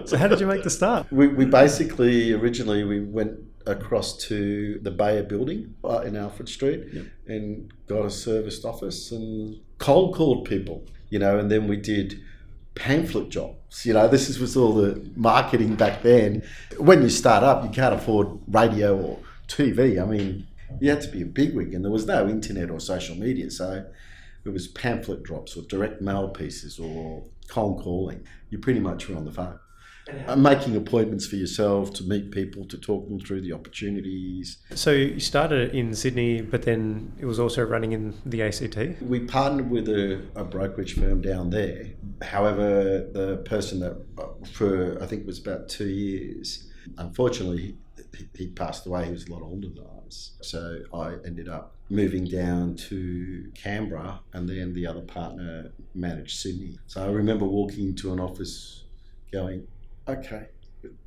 so 0.07 0.15
how 0.15 0.27
did 0.27 0.39
you 0.39 0.47
make 0.47 0.63
the 0.63 0.69
start? 0.69 1.11
We, 1.11 1.27
we 1.27 1.45
basically 1.45 2.31
originally 2.31 2.85
we 2.85 3.01
went 3.01 3.39
across 3.67 4.17
to 4.27 4.79
the 4.81 4.91
Bayer 4.91 5.24
building 5.24 5.75
uh, 5.83 6.00
in 6.00 6.15
Alfred 6.15 6.50
Street 6.50 6.86
yep. 6.91 7.05
and 7.27 7.71
got 7.88 8.05
a 8.05 8.09
serviced 8.09 8.65
office 8.65 9.12
and 9.12 9.59
cold 9.77 10.15
called 10.15 10.45
people, 10.45 10.86
you 11.09 11.19
know, 11.19 11.38
and 11.38 11.51
then 11.51 11.67
we 11.67 11.77
did 11.77 12.19
pamphlet 12.75 13.29
jobs. 13.29 13.86
You 13.86 13.93
know, 13.93 14.07
this 14.07 14.39
was 14.39 14.55
all 14.55 14.74
the 14.74 15.12
marketing 15.15 15.75
back 15.75 16.01
then. 16.01 16.43
When 16.77 17.01
you 17.01 17.09
start 17.09 17.43
up, 17.43 17.63
you 17.63 17.69
can't 17.69 17.93
afford 17.93 18.39
radio 18.47 18.97
or 18.97 19.19
TV. 19.47 20.01
I 20.01 20.05
mean, 20.05 20.47
you 20.79 20.89
had 20.89 21.01
to 21.01 21.09
be 21.09 21.21
a 21.21 21.25
bigwig, 21.25 21.74
and 21.74 21.83
there 21.83 21.91
was 21.91 22.05
no 22.05 22.27
internet 22.27 22.69
or 22.69 22.79
social 22.79 23.15
media, 23.15 23.50
so 23.51 23.86
it 24.45 24.50
was 24.50 24.67
pamphlet 24.67 25.24
drops 25.24 25.57
or 25.57 25.63
direct 25.63 26.01
mail 26.01 26.29
pieces 26.29 26.79
or 26.79 27.24
cold 27.47 27.81
calling. 27.83 28.25
You 28.50 28.59
pretty 28.59 28.79
much 28.79 29.09
were 29.09 29.15
on 29.15 29.25
the 29.25 29.31
phone. 29.31 29.59
Uh, 30.27 30.35
making 30.35 30.75
appointments 30.75 31.25
for 31.25 31.35
yourself 31.35 31.93
to 31.93 32.03
meet 32.03 32.31
people 32.31 32.65
to 32.65 32.77
talk 32.77 33.07
them 33.07 33.19
through 33.19 33.41
the 33.41 33.51
opportunities. 33.51 34.57
So 34.73 34.91
you 34.91 35.19
started 35.19 35.73
in 35.75 35.93
Sydney, 35.93 36.41
but 36.41 36.63
then 36.63 37.11
it 37.19 37.25
was 37.25 37.39
also 37.39 37.63
running 37.63 37.91
in 37.91 38.13
the 38.25 38.41
ACT. 38.41 39.01
We 39.01 39.21
partnered 39.21 39.69
with 39.69 39.89
a, 39.89 40.21
a 40.35 40.43
brokerage 40.43 40.95
firm 40.95 41.21
down 41.21 41.49
there. 41.49 41.87
However, 42.21 43.07
the 43.11 43.37
person 43.45 43.79
that 43.81 43.97
for 44.53 45.01
I 45.01 45.05
think 45.07 45.21
it 45.21 45.27
was 45.27 45.39
about 45.39 45.67
two 45.67 45.89
years, 45.89 46.69
unfortunately, 46.97 47.75
he, 48.15 48.27
he 48.33 48.47
passed 48.47 48.85
away. 48.85 49.05
He 49.05 49.11
was 49.11 49.27
a 49.27 49.33
lot 49.33 49.41
older 49.41 49.67
than 49.67 49.85
us, 50.05 50.37
so 50.41 50.79
I 50.93 51.15
ended 51.25 51.49
up 51.49 51.73
moving 51.89 52.25
down 52.25 52.75
to 52.75 53.51
Canberra, 53.55 54.21
and 54.33 54.47
then 54.47 54.73
the 54.73 54.87
other 54.87 55.01
partner 55.01 55.71
managed 55.95 56.39
Sydney. 56.39 56.77
So 56.87 57.03
I 57.03 57.07
remember 57.07 57.45
walking 57.45 57.87
into 57.87 58.13
an 58.13 58.19
office, 58.19 58.83
going 59.31 59.67
okay, 60.07 60.47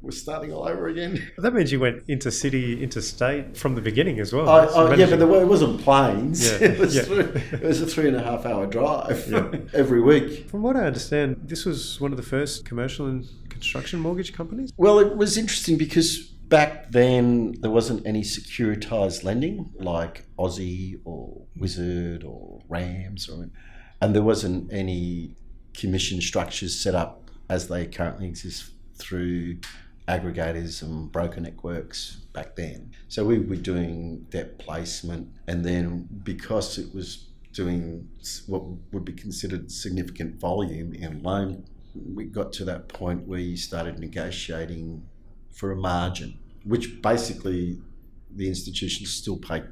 we're 0.02 0.10
starting 0.10 0.52
all 0.52 0.68
over 0.68 0.88
again. 0.88 1.30
That 1.38 1.54
means 1.54 1.72
you 1.72 1.80
went 1.80 2.02
into 2.08 2.30
city, 2.30 2.82
into 2.82 3.00
state 3.00 3.56
from 3.56 3.74
the 3.74 3.80
beginning 3.80 4.20
as 4.20 4.32
well. 4.32 4.48
I, 4.48 4.64
I, 4.64 4.94
yeah, 4.94 5.08
but 5.08 5.18
the, 5.18 5.32
it 5.40 5.46
wasn't 5.46 5.80
planes. 5.80 6.50
Yeah. 6.50 6.58
It, 6.70 6.78
was 6.78 6.96
yeah. 6.96 7.02
three, 7.02 7.24
it 7.52 7.62
was 7.62 7.80
a 7.80 7.86
three 7.86 8.08
and 8.08 8.16
a 8.16 8.22
half 8.22 8.46
hour 8.46 8.66
drive 8.66 9.26
yeah. 9.28 9.50
every 9.72 10.02
week. 10.02 10.48
From 10.48 10.62
what 10.62 10.76
I 10.76 10.86
understand, 10.86 11.40
this 11.44 11.64
was 11.64 12.00
one 12.00 12.10
of 12.10 12.16
the 12.16 12.22
first 12.22 12.64
commercial 12.64 13.06
and 13.06 13.26
construction 13.48 14.00
mortgage 14.00 14.32
companies. 14.32 14.72
Well, 14.76 14.98
it 14.98 15.16
was 15.16 15.36
interesting 15.36 15.78
because 15.78 16.30
Back 16.50 16.90
then, 16.90 17.54
there 17.60 17.70
wasn't 17.70 18.04
any 18.04 18.22
securitized 18.22 19.22
lending 19.22 19.72
like 19.78 20.24
Aussie 20.36 21.00
or 21.04 21.42
Wizard 21.54 22.24
or 22.24 22.60
Rams, 22.68 23.28
or, 23.28 23.48
and 24.00 24.16
there 24.16 24.24
wasn't 24.24 24.72
any 24.72 25.36
commission 25.74 26.20
structures 26.20 26.74
set 26.74 26.96
up 26.96 27.30
as 27.48 27.68
they 27.68 27.86
currently 27.86 28.26
exist 28.26 28.72
through 29.00 29.58
aggregators 30.08 30.82
and 30.82 31.10
broker 31.12 31.40
networks 31.40 32.16
back 32.32 32.56
then. 32.56 32.90
So 33.08 33.24
we 33.24 33.38
were 33.38 33.56
doing 33.56 34.26
debt 34.30 34.58
placement, 34.58 35.28
and 35.46 35.64
then 35.64 36.08
because 36.24 36.78
it 36.78 36.94
was 36.94 37.26
doing 37.52 38.08
what 38.46 38.62
would 38.92 39.04
be 39.04 39.12
considered 39.12 39.70
significant 39.70 40.40
volume 40.40 40.92
in 40.92 41.22
loan, 41.22 41.64
we 42.14 42.24
got 42.24 42.52
to 42.54 42.64
that 42.64 42.88
point 42.88 43.26
where 43.26 43.40
you 43.40 43.56
started 43.56 43.98
negotiating 43.98 45.02
for 45.52 45.72
a 45.72 45.76
margin, 45.76 46.38
which 46.64 47.02
basically 47.02 47.80
the 48.34 48.48
institutions 48.48 49.12
still 49.12 49.36
pay. 49.36 49.62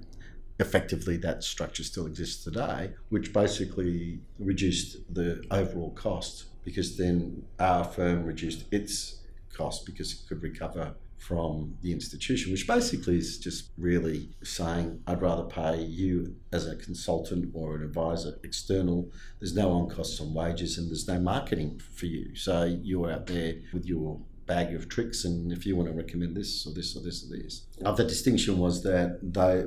Effectively, 0.60 1.16
that 1.16 1.44
structure 1.44 1.84
still 1.84 2.06
exists 2.06 2.42
today, 2.42 2.90
which 3.10 3.32
basically 3.32 4.18
reduced 4.40 4.96
the 5.14 5.44
overall 5.52 5.92
cost 5.92 6.46
because 6.64 6.96
then 6.96 7.44
our 7.60 7.84
firm 7.84 8.24
reduced 8.24 8.64
its 8.72 9.17
cost 9.58 9.84
because 9.84 10.12
it 10.12 10.20
could 10.28 10.42
recover 10.42 10.94
from 11.18 11.76
the 11.82 11.92
institution, 11.92 12.52
which 12.52 12.66
basically 12.66 13.18
is 13.18 13.38
just 13.38 13.70
really 13.76 14.30
saying, 14.42 15.02
I'd 15.06 15.20
rather 15.20 15.42
pay 15.42 15.82
you 15.82 16.36
as 16.52 16.66
a 16.66 16.76
consultant 16.76 17.50
or 17.54 17.74
an 17.74 17.82
advisor 17.82 18.38
external. 18.44 19.10
There's 19.40 19.54
no 19.54 19.72
on 19.72 19.88
costs 19.88 20.20
on 20.20 20.32
wages 20.32 20.78
and 20.78 20.88
there's 20.88 21.08
no 21.08 21.18
marketing 21.18 21.80
for 21.92 22.06
you. 22.06 22.36
So 22.36 22.64
you're 22.82 23.10
out 23.10 23.26
there 23.26 23.54
with 23.72 23.84
your 23.84 24.20
bag 24.46 24.74
of 24.74 24.88
tricks 24.88 25.24
and 25.24 25.52
if 25.52 25.66
you 25.66 25.76
want 25.76 25.88
to 25.88 25.94
recommend 25.94 26.36
this 26.36 26.66
or 26.66 26.72
this 26.72 26.96
or 26.96 27.00
this 27.00 27.24
or 27.24 27.36
this. 27.36 27.66
Uh, 27.84 27.92
the 27.92 28.04
distinction 28.04 28.58
was 28.58 28.82
that 28.84 29.18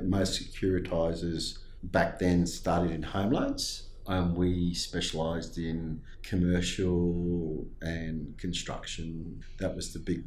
most 0.04 0.42
securitizers 0.42 1.58
back 1.84 2.18
then 2.18 2.46
started 2.46 2.90
in 2.90 3.02
home 3.02 3.30
loans 3.30 3.88
and 4.06 4.36
we 4.36 4.74
specialised 4.74 5.58
in 5.58 6.00
commercial 6.22 7.66
and 7.80 8.36
construction. 8.38 9.42
That 9.58 9.76
was 9.76 9.92
the 9.92 9.98
big 9.98 10.24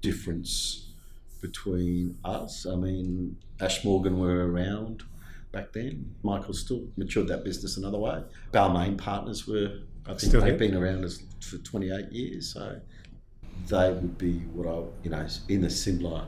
difference 0.00 0.92
between 1.40 2.16
us. 2.24 2.66
I 2.66 2.76
mean, 2.76 3.36
Ashe 3.60 3.84
Morgan 3.84 4.18
were 4.18 4.50
around 4.50 5.02
back 5.52 5.72
then. 5.72 6.14
Michael 6.22 6.54
still 6.54 6.86
matured 6.96 7.28
that 7.28 7.44
business 7.44 7.76
another 7.76 7.98
way. 7.98 8.22
Balmain 8.52 8.96
Partners 8.96 9.46
were, 9.46 9.80
I 10.06 10.10
think 10.10 10.20
still 10.20 10.40
they've 10.40 10.58
here. 10.58 10.70
been 10.70 10.74
around 10.74 11.04
as, 11.04 11.22
for 11.40 11.58
28 11.58 12.10
years. 12.10 12.52
So 12.54 12.80
they 13.68 13.90
would 13.92 14.18
be 14.18 14.38
what 14.54 14.66
I, 14.66 14.82
you 15.02 15.10
know, 15.10 15.26
in 15.48 15.64
a 15.64 15.70
similar 15.70 16.26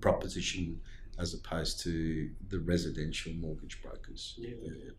proposition 0.00 0.80
as 1.18 1.34
opposed 1.34 1.80
to 1.80 2.30
the 2.48 2.58
residential 2.60 3.32
mortgage 3.34 3.82
brokers. 3.82 4.34
Yeah. 4.38 4.54
yeah. 4.62 4.90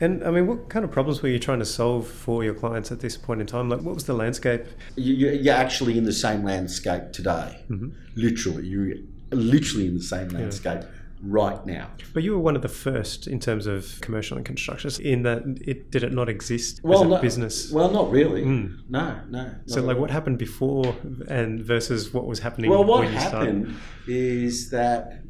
And 0.00 0.24
I 0.24 0.30
mean, 0.30 0.46
what 0.46 0.68
kind 0.68 0.84
of 0.84 0.90
problems 0.90 1.22
were 1.22 1.28
you 1.28 1.38
trying 1.38 1.58
to 1.58 1.64
solve 1.64 2.06
for 2.06 2.44
your 2.44 2.54
clients 2.54 2.92
at 2.92 3.00
this 3.00 3.16
point 3.16 3.40
in 3.40 3.46
time? 3.46 3.68
Like, 3.68 3.80
what 3.80 3.94
was 3.94 4.04
the 4.04 4.14
landscape? 4.14 4.64
You're 4.96 5.54
actually 5.54 5.98
in 5.98 6.04
the 6.04 6.12
same 6.12 6.44
landscape 6.44 7.12
today. 7.12 7.64
Mm-hmm. 7.68 7.88
Literally, 8.16 8.66
you're 8.66 8.96
literally 9.30 9.86
in 9.86 9.94
the 9.94 10.02
same 10.02 10.28
landscape. 10.28 10.82
Yeah. 10.82 10.88
Right 11.20 11.66
now, 11.66 11.90
but 12.14 12.22
you 12.22 12.30
were 12.30 12.38
one 12.38 12.54
of 12.54 12.62
the 12.62 12.68
first 12.68 13.26
in 13.26 13.40
terms 13.40 13.66
of 13.66 14.00
commercial 14.00 14.36
and 14.36 14.46
construction. 14.46 14.92
In 15.04 15.24
that, 15.24 15.42
it 15.62 15.90
did 15.90 16.04
it 16.04 16.12
not 16.12 16.28
exist 16.28 16.80
well, 16.84 17.00
as 17.00 17.06
a 17.06 17.08
no, 17.08 17.20
business? 17.20 17.72
Well, 17.72 17.90
not 17.90 18.12
really. 18.12 18.44
Mm. 18.44 18.88
No, 18.88 19.20
no. 19.28 19.52
So, 19.66 19.80
like, 19.80 19.88
really. 19.88 20.00
what 20.02 20.10
happened 20.12 20.38
before 20.38 20.94
and 21.28 21.60
versus 21.60 22.14
what 22.14 22.26
was 22.26 22.38
happening? 22.38 22.70
Well, 22.70 22.84
what 22.84 23.08
happened 23.08 23.74
is 24.06 24.70
that 24.70 25.24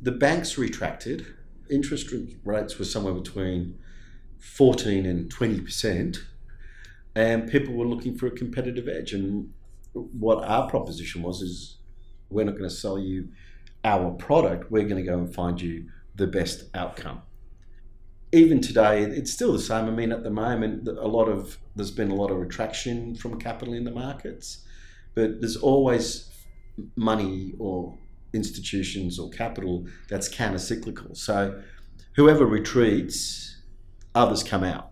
the 0.00 0.12
banks 0.12 0.58
retracted. 0.58 1.26
Interest 1.68 2.14
rates 2.44 2.78
were 2.78 2.84
somewhere 2.84 3.14
between 3.14 3.80
14 4.42 5.06
and 5.06 5.32
20%, 5.32 6.18
and 7.14 7.50
people 7.50 7.74
were 7.74 7.86
looking 7.86 8.18
for 8.18 8.26
a 8.26 8.30
competitive 8.30 8.88
edge. 8.88 9.12
And 9.12 9.52
what 9.92 10.44
our 10.44 10.68
proposition 10.68 11.22
was 11.22 11.42
is 11.42 11.76
we're 12.28 12.44
not 12.44 12.52
going 12.52 12.68
to 12.68 12.74
sell 12.74 12.98
you 12.98 13.28
our 13.84 14.10
product, 14.10 14.70
we're 14.70 14.88
going 14.88 15.02
to 15.02 15.08
go 15.08 15.18
and 15.18 15.32
find 15.32 15.60
you 15.60 15.86
the 16.16 16.26
best 16.26 16.64
outcome. 16.74 17.22
Even 18.32 18.60
today, 18.60 19.02
it's 19.02 19.32
still 19.32 19.52
the 19.52 19.60
same. 19.60 19.86
I 19.86 19.90
mean, 19.90 20.10
at 20.10 20.24
the 20.24 20.30
moment, 20.30 20.88
a 20.88 21.06
lot 21.06 21.28
of 21.28 21.58
there's 21.76 21.90
been 21.90 22.10
a 22.10 22.14
lot 22.14 22.30
of 22.30 22.38
retraction 22.38 23.14
from 23.14 23.38
capital 23.38 23.74
in 23.74 23.84
the 23.84 23.90
markets, 23.90 24.64
but 25.14 25.40
there's 25.40 25.56
always 25.56 26.30
money 26.96 27.54
or 27.58 27.96
institutions 28.32 29.18
or 29.18 29.30
capital 29.30 29.86
that's 30.08 30.28
counter 30.28 30.58
cyclical. 30.58 31.14
So, 31.14 31.62
whoever 32.16 32.46
retreats 32.46 33.51
others 34.14 34.42
come 34.42 34.64
out. 34.64 34.90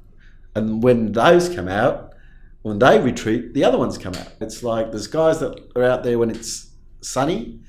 And 0.54 0.82
when 0.82 1.12
those 1.12 1.48
come 1.48 1.68
out, 1.68 2.14
when 2.62 2.78
they 2.78 3.00
retreat, 3.00 3.54
the 3.54 3.64
other 3.64 3.78
ones 3.78 3.96
come 3.96 4.14
out. 4.14 4.32
It's 4.40 4.62
like 4.62 4.90
there's 4.90 5.06
guys 5.06 5.40
that 5.40 5.58
are 5.76 5.84
out 5.84 6.02
there 6.02 6.18
when 6.18 6.30
it's 6.30 6.70
sunny. 7.00 7.60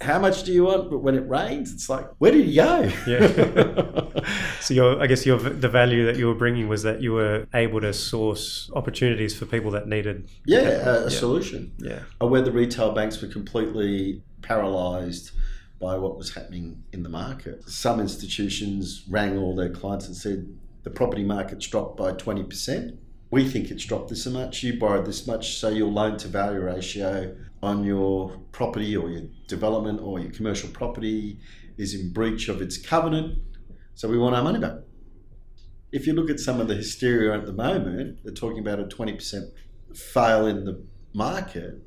How 0.00 0.18
much 0.18 0.44
do 0.44 0.52
you 0.52 0.64
want? 0.64 0.90
But 0.90 0.98
when 0.98 1.14
it 1.14 1.28
rains, 1.28 1.74
it's 1.74 1.90
like, 1.90 2.06
where 2.18 2.32
did 2.32 2.46
you 2.46 2.54
go? 2.54 2.90
Yeah. 3.06 4.24
so 4.60 4.72
your, 4.72 4.98
I 5.02 5.06
guess 5.06 5.26
your 5.26 5.38
the 5.38 5.68
value 5.68 6.06
that 6.06 6.16
you 6.16 6.26
were 6.26 6.34
bringing 6.34 6.68
was 6.68 6.82
that 6.84 7.02
you 7.02 7.12
were 7.12 7.46
able 7.52 7.82
to 7.82 7.92
source 7.92 8.70
opportunities 8.74 9.38
for 9.38 9.44
people 9.44 9.70
that 9.72 9.88
needed. 9.88 10.30
Yeah, 10.46 10.60
a, 10.60 10.90
a 10.90 11.02
yeah. 11.02 11.08
solution. 11.10 11.74
Yeah. 11.76 12.00
Uh, 12.22 12.26
where 12.28 12.40
the 12.40 12.52
retail 12.52 12.92
banks 12.92 13.20
were 13.20 13.28
completely 13.28 14.22
paralysed 14.40 15.32
by 15.78 15.96
what 15.96 16.16
was 16.16 16.34
happening 16.34 16.82
in 16.92 17.02
the 17.02 17.08
market. 17.10 17.68
Some 17.68 18.00
institutions 18.00 19.04
rang 19.08 19.36
all 19.36 19.54
their 19.54 19.70
clients 19.70 20.06
and 20.06 20.16
said, 20.16 20.46
the 20.82 20.90
property 20.90 21.24
market's 21.24 21.66
dropped 21.66 21.96
by 21.96 22.12
20%. 22.12 22.96
We 23.30 23.48
think 23.48 23.70
it's 23.70 23.84
dropped 23.84 24.08
this 24.08 24.26
much, 24.26 24.62
you 24.62 24.78
borrowed 24.78 25.06
this 25.06 25.26
much, 25.26 25.56
so 25.56 25.68
your 25.68 25.88
loan 25.88 26.16
to 26.18 26.28
value 26.28 26.60
ratio 26.60 27.36
on 27.62 27.84
your 27.84 28.38
property 28.52 28.96
or 28.96 29.10
your 29.10 29.24
development 29.46 30.00
or 30.02 30.18
your 30.18 30.32
commercial 30.32 30.68
property 30.70 31.38
is 31.76 31.94
in 31.94 32.12
breach 32.12 32.48
of 32.48 32.60
its 32.60 32.76
covenant, 32.76 33.38
so 33.94 34.08
we 34.08 34.18
want 34.18 34.34
our 34.34 34.42
money 34.42 34.58
back. 34.58 34.78
If 35.92 36.06
you 36.06 36.12
look 36.12 36.30
at 36.30 36.40
some 36.40 36.60
of 36.60 36.68
the 36.68 36.74
hysteria 36.74 37.36
at 37.36 37.46
the 37.46 37.52
moment, 37.52 38.18
they're 38.24 38.32
talking 38.32 38.60
about 38.60 38.80
a 38.80 38.84
20% 38.84 39.50
fail 39.94 40.46
in 40.46 40.64
the 40.64 40.82
market, 41.12 41.80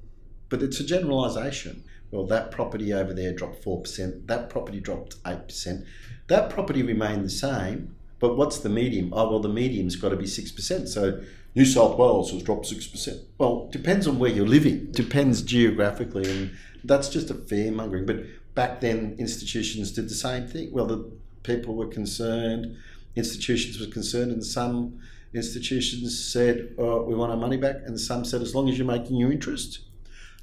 but 0.49 0.61
it's 0.61 0.79
a 0.79 0.85
generalisation. 0.85 1.83
Well, 2.11 2.27
that 2.27 2.51
property 2.51 2.93
over 2.93 3.13
there 3.13 3.33
dropped 3.33 3.65
4%, 3.65 4.27
that 4.27 4.49
property 4.49 4.79
dropped 4.79 5.21
8%, 5.23 5.85
that 6.27 6.49
property 6.49 6.83
remained 6.83 7.25
the 7.25 7.29
same, 7.29 7.95
but 8.23 8.37
what's 8.37 8.59
the 8.59 8.69
medium? 8.69 9.09
Oh, 9.11 9.29
well, 9.29 9.41
the 9.41 9.49
medium's 9.49 9.97
got 9.97 10.09
to 10.09 10.15
be 10.15 10.23
6%. 10.23 10.87
So 10.87 11.21
New 11.55 11.65
South 11.65 11.97
Wales 11.97 12.31
has 12.31 12.41
dropped 12.41 12.65
6%. 12.71 13.21
Well, 13.37 13.67
depends 13.69 14.07
on 14.07 14.17
where 14.17 14.31
you're 14.31 14.47
living, 14.47 14.93
depends 14.93 15.41
geographically. 15.41 16.31
And 16.31 16.51
that's 16.85 17.09
just 17.09 17.29
a 17.31 17.33
fear 17.33 17.69
mongering. 17.69 18.05
But 18.05 18.23
back 18.55 18.79
then, 18.79 19.17
institutions 19.19 19.91
did 19.91 20.05
the 20.05 20.15
same 20.15 20.47
thing. 20.47 20.71
Well, 20.71 20.85
the 20.85 21.11
people 21.43 21.75
were 21.75 21.87
concerned, 21.87 22.77
institutions 23.17 23.77
were 23.77 23.91
concerned, 23.91 24.31
and 24.31 24.41
some 24.41 25.01
institutions 25.33 26.17
said, 26.17 26.75
oh, 26.77 27.03
we 27.03 27.15
want 27.15 27.31
our 27.31 27.37
money 27.37 27.57
back. 27.57 27.75
And 27.85 27.99
some 27.99 28.23
said, 28.23 28.41
as 28.41 28.55
long 28.55 28.69
as 28.69 28.77
you're 28.77 28.87
making 28.87 29.17
your 29.17 29.33
interest, 29.33 29.79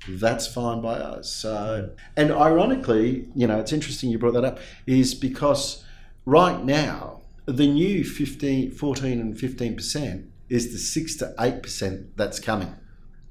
that's 0.07 0.47
fine 0.47 0.83
by 0.83 0.97
us. 0.97 1.33
So, 1.33 1.93
and 2.15 2.31
ironically, 2.31 3.29
you 3.35 3.47
know, 3.47 3.59
it's 3.59 3.73
interesting 3.73 4.11
you 4.11 4.19
brought 4.19 4.35
that 4.35 4.45
up, 4.45 4.59
is 4.87 5.15
because 5.15 5.83
right 6.27 6.63
now, 6.63 7.20
the 7.53 7.67
new 7.67 8.05
15, 8.05 8.73
14 8.73 9.21
and 9.21 9.37
15% 9.37 10.27
is 10.49 10.73
the 10.73 10.79
6 10.79 11.17
to 11.17 11.35
8% 11.39 12.07
that's 12.17 12.41
coming. 12.41 12.75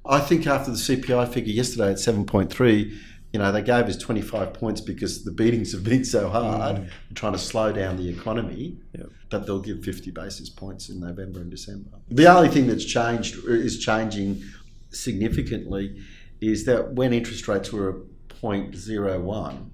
I 0.05 0.19
think 0.19 0.47
after 0.47 0.71
the 0.71 0.77
CPI 0.77 1.31
figure 1.31 1.53
yesterday 1.53 1.91
at 1.91 1.97
7.3, 1.97 2.97
you 3.31 3.39
know, 3.39 3.51
they 3.51 3.61
gave 3.61 3.85
us 3.85 3.97
25 3.97 4.53
points 4.53 4.81
because 4.81 5.23
the 5.23 5.31
beatings 5.31 5.71
have 5.73 5.83
been 5.83 6.03
so 6.03 6.29
hard, 6.29 6.77
mm. 6.77 6.89
trying 7.13 7.33
to 7.33 7.37
slow 7.37 7.71
down 7.71 7.97
the 7.97 8.09
economy, 8.09 8.77
yep. 8.97 9.09
that 9.29 9.45
they'll 9.45 9.61
give 9.61 9.83
50 9.83 10.09
basis 10.11 10.49
points 10.49 10.89
in 10.89 10.99
November 10.99 11.41
and 11.41 11.51
December. 11.51 11.91
The 12.09 12.25
only 12.25 12.49
thing 12.49 12.65
that's 12.65 12.85
changed, 12.85 13.37
is 13.45 13.77
changing 13.77 14.41
significantly, 14.89 16.01
is 16.41 16.65
that 16.65 16.93
when 16.93 17.13
interest 17.13 17.47
rates 17.47 17.71
were 17.71 17.89
at 17.89 18.41
0.01, 18.41 19.69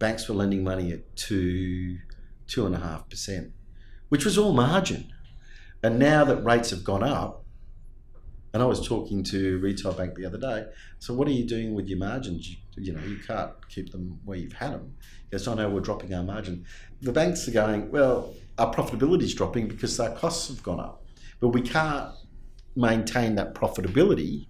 banks 0.00 0.28
were 0.28 0.34
lending 0.34 0.64
money 0.64 0.90
at 0.90 1.16
2, 1.16 1.98
2.5% 2.48 3.52
which 4.12 4.26
was 4.26 4.36
all 4.36 4.52
margin. 4.52 5.10
And 5.82 5.98
now 5.98 6.22
that 6.22 6.44
rates 6.44 6.68
have 6.68 6.84
gone 6.84 7.02
up, 7.02 7.46
and 8.52 8.62
I 8.62 8.66
was 8.66 8.86
talking 8.86 9.22
to 9.22 9.56
retail 9.60 9.94
bank 9.94 10.16
the 10.16 10.26
other 10.26 10.36
day. 10.36 10.66
So 10.98 11.14
what 11.14 11.26
are 11.28 11.30
you 11.30 11.46
doing 11.46 11.72
with 11.72 11.88
your 11.88 11.98
margins? 11.98 12.46
You, 12.46 12.56
you 12.76 12.92
know, 12.92 13.00
you 13.00 13.16
can't 13.26 13.52
keep 13.70 13.90
them 13.90 14.20
where 14.26 14.36
you've 14.36 14.52
had 14.52 14.72
them. 14.72 14.96
Yes, 15.32 15.48
I 15.48 15.54
know 15.54 15.70
we're 15.70 15.80
dropping 15.80 16.12
our 16.12 16.22
margin. 16.22 16.66
The 17.00 17.10
banks 17.10 17.48
are 17.48 17.52
going, 17.52 17.90
well, 17.90 18.34
our 18.58 18.70
profitability 18.70 19.22
is 19.22 19.34
dropping 19.34 19.66
because 19.66 19.98
our 19.98 20.10
costs 20.10 20.48
have 20.48 20.62
gone 20.62 20.78
up, 20.78 21.02
but 21.40 21.48
we 21.48 21.62
can't 21.62 22.10
maintain 22.76 23.36
that 23.36 23.54
profitability 23.54 24.46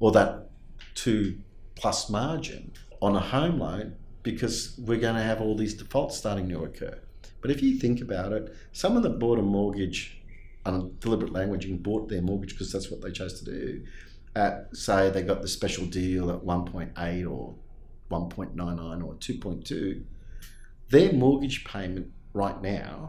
or 0.00 0.10
that 0.10 0.50
two 0.96 1.38
plus 1.76 2.10
margin 2.10 2.72
on 3.00 3.14
a 3.14 3.20
home 3.20 3.60
loan 3.60 3.94
because 4.24 4.74
we're 4.84 4.98
going 4.98 5.14
to 5.14 5.22
have 5.22 5.40
all 5.40 5.56
these 5.56 5.74
defaults 5.74 6.16
starting 6.16 6.48
to 6.48 6.64
occur. 6.64 7.00
But 7.44 7.50
if 7.50 7.62
you 7.62 7.76
think 7.76 8.00
about 8.00 8.32
it, 8.32 8.56
someone 8.72 9.02
that 9.02 9.18
bought 9.18 9.38
a 9.38 9.42
mortgage 9.42 10.16
on 10.64 10.96
deliberate 10.98 11.30
language 11.30 11.66
and 11.66 11.82
bought 11.82 12.08
their 12.08 12.22
mortgage 12.22 12.52
because 12.52 12.72
that's 12.72 12.90
what 12.90 13.02
they 13.02 13.10
chose 13.10 13.38
to 13.40 13.44
do, 13.44 13.84
at 14.34 14.74
say 14.74 15.10
they 15.10 15.20
got 15.20 15.42
the 15.42 15.48
special 15.48 15.84
deal 15.84 16.30
at 16.30 16.38
1.8 16.38 17.30
or 17.30 17.54
1.99 18.10 19.04
or 19.04 19.12
2.2, 19.16 20.04
their 20.88 21.12
mortgage 21.12 21.66
payment 21.66 22.10
right 22.32 22.62
now 22.62 23.08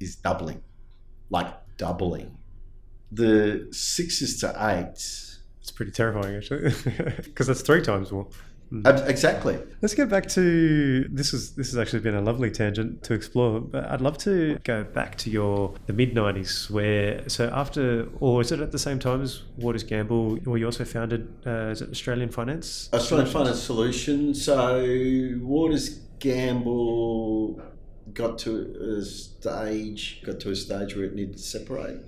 is 0.00 0.16
doubling, 0.16 0.60
like 1.30 1.54
doubling. 1.76 2.36
The 3.12 3.68
sixes 3.70 4.40
to 4.40 4.56
eights. 4.58 5.38
It's 5.60 5.70
pretty 5.70 5.92
terrifying, 5.92 6.34
actually, 6.34 6.72
because 7.22 7.46
that's 7.46 7.62
three 7.62 7.82
times 7.82 8.10
more. 8.10 8.26
Ab- 8.84 9.08
Exactly. 9.08 9.58
Let's 9.80 9.94
get 9.94 10.08
back 10.08 10.28
to 10.30 11.06
this. 11.10 11.34
Is 11.34 11.54
this 11.54 11.72
has 11.72 11.78
actually 11.78 12.00
been 12.00 12.14
a 12.14 12.20
lovely 12.20 12.50
tangent 12.50 13.02
to 13.04 13.14
explore, 13.14 13.60
but 13.60 13.84
I'd 13.86 14.00
love 14.00 14.18
to 14.18 14.58
go 14.64 14.84
back 14.84 15.16
to 15.18 15.30
your 15.30 15.74
the 15.86 15.92
mid 15.92 16.14
'90s, 16.14 16.70
where 16.70 17.28
so 17.28 17.48
after, 17.52 18.08
or 18.20 18.40
is 18.40 18.52
it 18.52 18.60
at 18.60 18.72
the 18.72 18.78
same 18.78 18.98
time 18.98 19.22
as 19.22 19.42
Waters 19.58 19.82
Gamble, 19.82 20.38
or 20.46 20.58
you 20.58 20.66
also 20.66 20.84
founded 20.84 21.32
uh, 21.46 21.70
is 21.70 21.82
it 21.82 21.90
Australian 21.90 22.30
Finance? 22.30 22.88
Australian 22.92 23.28
Finance 23.28 23.60
Solutions. 23.62 24.44
So 24.44 24.84
Waters 25.40 26.00
Gamble 26.18 27.60
got 28.14 28.38
to 28.38 28.98
a 28.98 29.04
stage, 29.04 30.22
got 30.24 30.40
to 30.40 30.50
a 30.50 30.56
stage 30.56 30.96
where 30.96 31.04
it 31.06 31.14
needed 31.14 31.36
to 31.36 31.42
separate. 31.42 32.00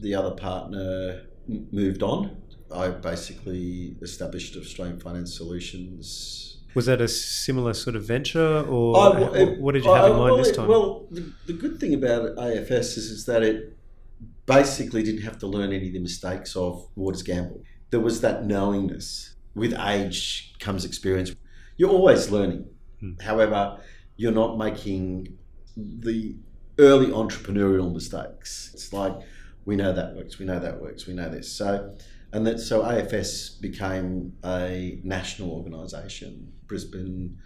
The 0.00 0.14
other 0.14 0.30
partner 0.32 1.22
moved 1.46 2.02
on. 2.02 2.36
I 2.72 2.88
basically 2.90 3.96
established 4.02 4.56
Australian 4.56 5.00
Finance 5.00 5.36
Solutions. 5.36 6.58
Was 6.74 6.86
that 6.86 7.00
a 7.00 7.08
similar 7.08 7.74
sort 7.74 7.96
of 7.96 8.04
venture, 8.04 8.60
or 8.66 8.96
I- 8.96 9.20
what, 9.20 9.58
what 9.58 9.74
did 9.74 9.84
you 9.84 9.92
have 9.92 10.10
in 10.10 10.16
mind 10.16 10.24
well, 10.24 10.36
this 10.36 10.56
time? 10.56 10.68
Well, 10.68 11.06
the, 11.10 11.32
the 11.46 11.54
good 11.54 11.80
thing 11.80 11.94
about 11.94 12.36
AFS 12.36 12.96
is, 12.98 13.10
is 13.10 13.24
that 13.26 13.42
it 13.42 13.76
basically 14.46 15.02
didn't 15.02 15.22
have 15.22 15.38
to 15.38 15.46
learn 15.46 15.72
any 15.72 15.88
of 15.88 15.92
the 15.92 15.98
mistakes 16.00 16.56
of 16.56 16.88
Waters 16.94 17.22
Gamble. 17.22 17.62
There 17.90 18.00
was 18.00 18.20
that 18.20 18.44
knowingness. 18.44 19.34
With 19.54 19.74
age 19.74 20.54
comes 20.60 20.84
experience. 20.84 21.34
You're 21.78 21.90
always 21.90 22.30
learning. 22.30 22.66
Hmm. 23.00 23.14
However, 23.20 23.80
you're 24.16 24.32
not 24.32 24.56
making 24.58 25.36
the 25.76 26.36
early 26.78 27.06
entrepreneurial 27.06 27.92
mistakes. 27.92 28.70
It's 28.74 28.92
like 28.92 29.14
we 29.64 29.76
know 29.76 29.92
that 29.92 30.14
works, 30.14 30.38
we 30.38 30.46
know 30.46 30.58
that 30.58 30.80
works, 30.80 31.06
we 31.06 31.14
know 31.14 31.28
this. 31.28 31.50
So 31.50 31.96
and 32.32 32.46
that 32.46 32.60
so 32.60 32.82
AFS 32.82 33.60
became 33.60 34.32
a 34.44 34.98
national 35.02 35.50
organisation. 35.50 36.52
Brisbane, 36.66 37.38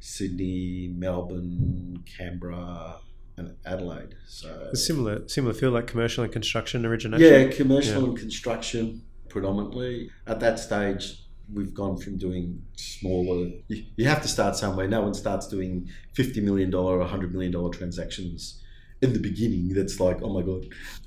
Sydney, 0.00 0.92
Melbourne, 0.96 2.02
Canberra, 2.16 2.96
and 3.36 3.56
Adelaide. 3.64 4.14
So 4.26 4.68
a 4.72 4.76
similar 4.76 5.26
similar 5.28 5.54
feel 5.54 5.70
like 5.70 5.86
commercial 5.86 6.24
and 6.24 6.32
construction 6.32 6.84
origination. 6.86 7.24
yeah, 7.26 7.48
commercial 7.56 8.02
Yeah. 8.02 8.08
and 8.10 8.18
construction 8.18 9.02
predominantly. 9.28 10.10
At 10.26 10.40
that 10.40 10.58
stage, 10.58 11.20
we've 11.52 11.74
gone 11.74 11.96
from 11.96 12.16
doing 12.18 12.62
smaller. 12.76 13.50
You, 13.68 13.84
you 13.96 14.04
have 14.06 14.22
to 14.22 14.28
start 14.28 14.56
somewhere. 14.56 14.86
No 14.88 15.02
one 15.02 15.14
starts 15.14 15.48
doing 15.48 15.88
fifty 16.14 16.40
million 16.40 16.70
dollar 16.70 17.00
or 17.00 17.06
hundred 17.06 17.32
million 17.32 17.52
dollar 17.52 17.70
transactions 17.70 18.60
in 19.04 19.12
the 19.12 19.20
beginning. 19.30 19.68
That's 19.74 20.00
like, 20.00 20.18
oh 20.22 20.32
my 20.36 20.42
god. 20.42 20.62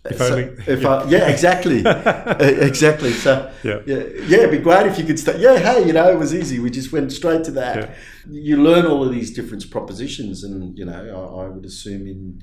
If 0.09 0.17
So- 0.17 0.25
only- 0.35 0.53
if 0.75 0.81
yeah. 0.83 0.89
I, 0.89 1.09
yeah, 1.09 1.27
exactly, 1.27 1.79
exactly. 2.71 3.11
So 3.11 3.51
Yeah. 3.63 3.79
yeah, 3.85 3.95
yeah, 4.31 4.37
it'd 4.39 4.51
be 4.51 4.57
great 4.59 4.85
if 4.87 4.97
you 4.97 5.05
could 5.05 5.19
start. 5.19 5.39
Yeah, 5.39 5.57
hey, 5.57 5.85
you 5.85 5.93
know, 5.93 6.09
it 6.09 6.17
was 6.17 6.33
easy. 6.33 6.59
We 6.59 6.69
just 6.69 6.91
went 6.93 7.11
straight 7.11 7.43
to 7.45 7.51
that. 7.51 7.75
Yeah. 7.77 7.89
You 8.29 8.61
learn 8.61 8.85
all 8.85 9.03
of 9.05 9.11
these 9.11 9.31
different 9.33 9.69
propositions, 9.69 10.43
and 10.43 10.77
you 10.77 10.85
know, 10.85 10.93
I, 10.93 11.45
I 11.45 11.49
would 11.49 11.65
assume 11.65 12.07
in 12.07 12.41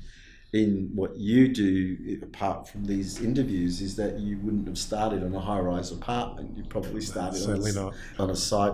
in 0.53 0.89
what 0.95 1.17
you 1.17 1.41
do, 1.53 2.19
apart 2.23 2.69
from 2.69 2.85
these 2.85 3.19
interviews, 3.21 3.81
is 3.81 3.95
that 3.97 4.19
you 4.19 4.37
wouldn't 4.43 4.67
have 4.67 4.77
started 4.77 5.21
on 5.23 5.33
a 5.35 5.39
high-rise 5.39 5.91
apartment. 5.91 6.55
You 6.55 6.63
probably 6.63 7.01
started 7.01 7.35
on 7.43 7.49
a, 7.49 7.61
Certainly 7.61 7.73
not. 7.73 7.93
on 8.19 8.29
a 8.29 8.35
site 8.37 8.71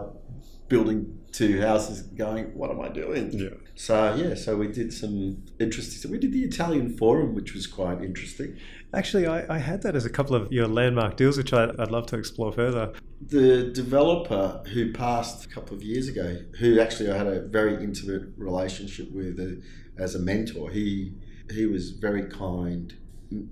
building 0.67 1.17
two 1.31 1.61
houses, 1.61 2.01
going, 2.01 2.45
"What 2.55 2.71
am 2.71 2.81
I 2.81 2.89
doing?" 2.89 3.31
Yeah. 3.31 3.49
So 3.75 4.15
yeah, 4.15 4.35
so 4.35 4.57
we 4.57 4.67
did 4.67 4.93
some 4.93 5.43
interesting. 5.59 5.99
So 5.99 6.09
we 6.09 6.19
did 6.19 6.33
the 6.33 6.43
Italian 6.43 6.95
Forum, 6.97 7.33
which 7.35 7.53
was 7.53 7.67
quite 7.67 8.01
interesting. 8.01 8.57
Actually, 8.93 9.25
I, 9.27 9.55
I 9.55 9.57
had 9.57 9.81
that 9.83 9.95
as 9.95 10.05
a 10.05 10.09
couple 10.09 10.35
of 10.35 10.51
your 10.51 10.67
landmark 10.67 11.15
deals, 11.15 11.37
which 11.37 11.53
I, 11.53 11.71
I'd 11.79 11.91
love 11.91 12.07
to 12.07 12.17
explore 12.17 12.51
further. 12.51 12.93
the 13.21 13.71
developer 13.71 14.61
who 14.73 14.91
passed 14.91 15.45
a 15.45 15.47
couple 15.47 15.75
of 15.75 15.83
years 15.83 16.07
ago, 16.07 16.37
who 16.59 16.79
actually 16.79 17.09
I 17.11 17.17
had 17.17 17.27
a 17.27 17.41
very 17.41 17.81
intimate 17.83 18.23
relationship 18.37 19.11
with 19.11 19.39
uh, 19.39 20.01
as 20.01 20.15
a 20.15 20.19
mentor, 20.19 20.69
he 20.71 21.13
he 21.51 21.65
was 21.65 21.91
very 21.91 22.29
kind 22.29 22.93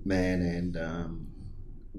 man, 0.04 0.42
and 0.42 0.76
um, 0.76 1.26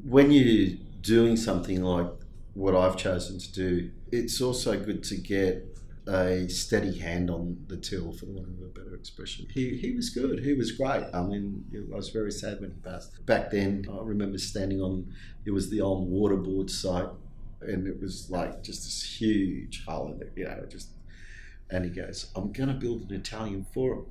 when 0.04 0.32
you're 0.32 0.78
doing 1.02 1.36
something 1.36 1.84
like 1.84 2.08
what 2.54 2.76
I've 2.76 2.98
chosen 2.98 3.40
to 3.40 3.52
do, 3.52 3.92
it's 4.12 4.42
also 4.42 4.80
good 4.80 5.04
to 5.06 5.16
get 5.16 5.71
a 6.08 6.48
steady 6.50 6.98
hand 6.98 7.30
on 7.30 7.64
the 7.68 7.78
till, 7.78 8.12
for 8.12 8.26
the 8.26 8.32
want 8.32 8.48
of 8.48 8.64
a 8.64 8.68
better 8.68 8.96
expression. 8.96 9.48
He, 9.54 9.78
he 9.78 9.92
was 9.96 10.10
good. 10.10 10.40
He 10.40 10.54
was 10.54 10.72
great. 10.72 11.04
I 11.14 11.22
mean, 11.22 11.66
I 11.92 11.96
was 11.96 12.10
very 12.10 12.32
sad 12.32 12.60
when 12.60 12.72
he 12.72 12.78
passed. 12.78 13.26
Back 13.26 13.52
then, 13.52 13.86
I 13.92 14.02
remember 14.02 14.38
standing 14.38 14.82
on, 14.82 15.14
it 15.46 15.52
was 15.52 15.70
the 15.70 15.82
old 15.82 16.12
waterboard 16.12 16.70
site, 16.70 17.10
and 17.62 17.88
it 17.88 18.02
was 18.02 18.30
like 18.32 18.64
just 18.64 18.84
this 18.84 19.04
huge 19.04 19.86
hull 19.86 20.18
it, 20.20 20.34
you 20.36 20.46
know, 20.46 20.66
just. 20.68 20.90
And 21.70 21.86
he 21.86 21.92
goes, 21.92 22.32
I'm 22.36 22.52
going 22.52 22.68
to 22.68 22.76
build 22.76 23.10
an 23.10 23.16
Italian 23.16 23.66
forum. 23.74 24.08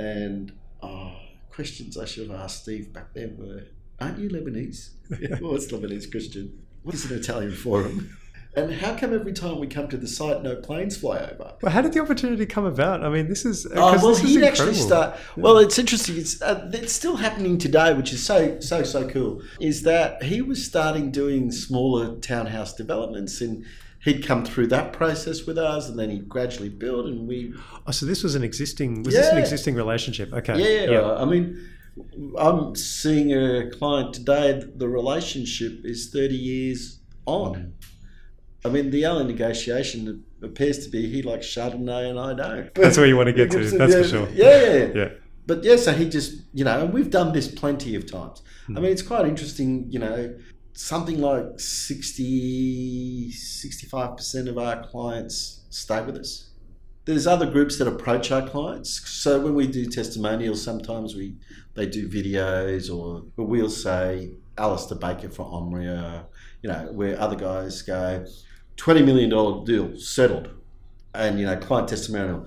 And 0.00 0.52
oh, 0.82 1.14
questions 1.50 1.96
I 1.96 2.06
should 2.06 2.28
have 2.28 2.40
asked 2.40 2.62
Steve 2.62 2.92
back 2.92 3.14
then 3.14 3.36
were, 3.38 3.62
aren't 4.00 4.18
you 4.18 4.28
Lebanese? 4.28 4.90
What's 5.40 5.70
Lebanese 5.70 6.10
Christian? 6.10 6.58
What 6.82 6.96
is 6.96 7.08
an 7.08 7.16
Italian 7.16 7.54
forum? 7.54 8.16
And 8.56 8.72
how 8.72 8.96
come 8.96 9.12
every 9.12 9.32
time 9.32 9.58
we 9.58 9.66
come 9.66 9.88
to 9.88 9.96
the 9.96 10.06
site, 10.06 10.42
no 10.42 10.54
planes 10.54 10.96
fly 10.96 11.18
over? 11.18 11.54
Well, 11.60 11.72
how 11.72 11.82
did 11.82 11.92
the 11.92 12.00
opportunity 12.00 12.46
come 12.46 12.64
about? 12.64 13.04
I 13.04 13.08
mean, 13.08 13.28
this 13.28 13.44
is. 13.44 13.66
Oh, 13.66 13.74
well, 14.00 14.08
this 14.14 14.20
he'd 14.20 14.44
actually 14.44 14.74
start. 14.74 15.18
Well, 15.36 15.58
it's 15.58 15.78
interesting. 15.78 16.16
It's 16.16 16.40
uh, 16.40 16.70
it's 16.72 16.92
still 16.92 17.16
happening 17.16 17.58
today, 17.58 17.94
which 17.94 18.12
is 18.12 18.24
so 18.24 18.60
so 18.60 18.84
so 18.84 19.08
cool. 19.08 19.42
Is 19.60 19.82
that 19.82 20.22
he 20.22 20.40
was 20.40 20.64
starting 20.64 21.10
doing 21.10 21.50
smaller 21.50 22.16
townhouse 22.20 22.72
developments, 22.74 23.40
and 23.40 23.64
he'd 24.04 24.24
come 24.24 24.44
through 24.44 24.68
that 24.68 24.92
process 24.92 25.46
with 25.46 25.58
us, 25.58 25.88
and 25.88 25.98
then 25.98 26.10
he'd 26.10 26.28
gradually 26.28 26.68
build, 26.68 27.06
and 27.06 27.26
we 27.26 27.54
Oh, 27.86 27.90
so 27.90 28.06
this 28.06 28.22
was 28.22 28.36
an 28.36 28.44
existing. 28.44 29.02
Was 29.02 29.14
this 29.14 29.28
an 29.28 29.38
existing 29.38 29.74
relationship? 29.74 30.32
Okay. 30.32 30.84
Yeah, 30.86 30.90
Yeah. 30.92 31.14
I 31.14 31.24
mean, 31.24 31.58
I'm 32.38 32.76
seeing 32.76 33.32
a 33.32 33.68
client 33.70 34.14
today. 34.14 34.62
The 34.76 34.88
relationship 34.88 35.80
is 35.84 36.10
30 36.10 36.34
years 36.36 37.00
on. 37.26 37.74
I 38.64 38.70
mean, 38.70 38.90
the 38.90 39.04
only 39.06 39.32
negotiation 39.32 40.24
appears 40.42 40.84
to 40.84 40.90
be 40.90 41.08
he 41.08 41.22
likes 41.22 41.46
Chardonnay 41.46 42.10
and 42.10 42.18
I 42.18 42.34
don't. 42.34 42.74
That's 42.74 42.96
where 42.96 43.06
you 43.06 43.16
want 43.16 43.26
to 43.26 43.32
get 43.32 43.50
to. 43.50 43.58
That's 43.58 43.94
for 43.94 44.04
sure. 44.04 44.28
Yeah. 44.30 44.88
Yeah. 44.94 45.08
But 45.46 45.62
yeah, 45.62 45.76
so 45.76 45.92
he 45.92 46.08
just, 46.08 46.40
you 46.54 46.64
know, 46.64 46.84
and 46.84 46.92
we've 46.92 47.10
done 47.10 47.34
this 47.34 47.48
plenty 47.48 47.94
of 47.96 48.10
times. 48.10 48.40
Hmm. 48.66 48.78
I 48.78 48.80
mean, 48.80 48.92
it's 48.92 49.02
quite 49.02 49.26
interesting, 49.26 49.86
you 49.90 49.98
know, 49.98 50.34
something 50.72 51.20
like 51.20 51.60
60, 51.60 53.30
65% 53.30 54.48
of 54.48 54.56
our 54.56 54.86
clients 54.86 55.64
stay 55.68 56.02
with 56.02 56.16
us. 56.16 56.50
There's 57.04 57.26
other 57.26 57.50
groups 57.50 57.76
that 57.78 57.86
approach 57.86 58.30
our 58.32 58.48
clients. 58.48 59.06
So 59.10 59.38
when 59.38 59.54
we 59.54 59.66
do 59.66 59.84
testimonials, 59.84 60.62
sometimes 60.62 61.14
we 61.14 61.36
they 61.74 61.86
do 61.86 62.08
videos 62.08 62.90
or 62.94 63.24
we'll 63.36 63.68
say 63.68 64.30
Alistair 64.56 64.96
Baker 64.96 65.28
for 65.28 65.44
Omria, 65.44 66.24
you 66.62 66.70
know, 66.70 66.88
where 66.92 67.20
other 67.20 67.36
guys 67.36 67.82
go, 67.82 68.24
$20 68.76 69.04
million 69.04 69.64
deal 69.64 69.96
settled. 69.98 70.48
And, 71.14 71.38
you 71.38 71.46
know, 71.46 71.56
client 71.56 71.88
testimonial, 71.88 72.46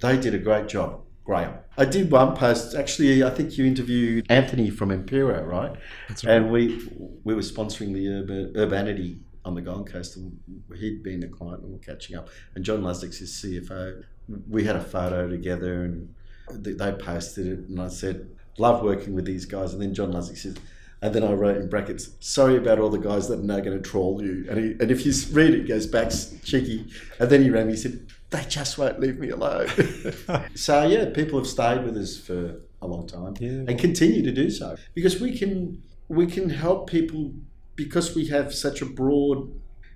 they 0.00 0.18
did 0.18 0.34
a 0.34 0.38
great 0.38 0.68
job. 0.68 1.02
Graham. 1.24 1.54
I 1.76 1.84
did 1.84 2.10
one 2.10 2.34
post. 2.34 2.74
Actually, 2.74 3.22
I 3.22 3.30
think 3.30 3.56
you 3.56 3.64
interviewed 3.64 4.26
Anthony 4.28 4.70
from 4.70 4.90
Impero, 4.90 5.46
right? 5.46 5.72
That's 6.08 6.24
And 6.24 6.50
we 6.50 6.88
we 7.24 7.34
were 7.34 7.42
sponsoring 7.42 7.94
the 7.94 8.08
urban, 8.08 8.52
urbanity 8.56 9.20
on 9.44 9.54
the 9.54 9.62
Gold 9.62 9.90
Coast, 9.90 10.16
and 10.16 10.38
he'd 10.76 11.02
been 11.02 11.22
a 11.22 11.28
client, 11.28 11.62
and 11.62 11.70
we 11.70 11.76
we're 11.76 11.94
catching 11.94 12.16
up. 12.16 12.28
And 12.54 12.64
John 12.64 12.82
Lusdick's 12.82 13.18
his 13.18 13.30
CFO. 13.32 14.02
We 14.48 14.64
had 14.64 14.76
a 14.76 14.82
photo 14.82 15.28
together, 15.28 15.84
and 15.84 16.12
they 16.50 16.72
they 16.72 16.92
posted 16.92 17.46
it, 17.46 17.58
and 17.68 17.80
I 17.80 17.88
said, 17.88 18.28
"Love 18.58 18.82
working 18.82 19.14
with 19.14 19.24
these 19.24 19.44
guys." 19.44 19.72
And 19.72 19.82
then 19.82 19.94
John 19.94 20.12
Lusdick 20.12 20.36
says. 20.36 20.56
And 21.02 21.12
then 21.14 21.24
I 21.24 21.32
wrote 21.32 21.56
in 21.56 21.68
brackets, 21.68 22.10
sorry 22.20 22.56
about 22.56 22.78
all 22.78 22.88
the 22.88 22.96
guys 22.98 23.28
that 23.28 23.40
are 23.40 23.42
now 23.42 23.58
going 23.58 23.76
to 23.76 23.82
troll 23.82 24.22
you. 24.22 24.46
And, 24.48 24.58
he, 24.58 24.70
and 24.80 24.88
if 24.90 25.04
you 25.04 25.12
read 25.32 25.52
it, 25.52 25.60
it 25.62 25.68
goes 25.68 25.86
back 25.86 26.12
cheeky. 26.44 26.86
And 27.18 27.28
then 27.28 27.42
he 27.42 27.50
rang 27.50 27.66
me, 27.66 27.72
he 27.72 27.78
said, 27.78 28.06
they 28.30 28.44
just 28.48 28.78
won't 28.78 29.00
leave 29.00 29.18
me 29.18 29.30
alone. 29.30 29.68
so, 30.54 30.86
yeah, 30.86 31.06
people 31.10 31.38
have 31.40 31.48
stayed 31.48 31.84
with 31.84 31.96
us 31.96 32.18
for 32.18 32.60
a 32.80 32.86
long 32.86 33.06
time 33.06 33.34
Yeah. 33.40 33.64
and 33.68 33.78
continue 33.78 34.22
to 34.22 34.32
do 34.32 34.50
so 34.50 34.76
because 34.92 35.20
we 35.20 35.38
can 35.38 35.80
we 36.08 36.26
can 36.26 36.50
help 36.50 36.90
people 36.90 37.32
because 37.76 38.16
we 38.16 38.26
have 38.26 38.52
such 38.52 38.82
a 38.82 38.84
broad 38.86 39.52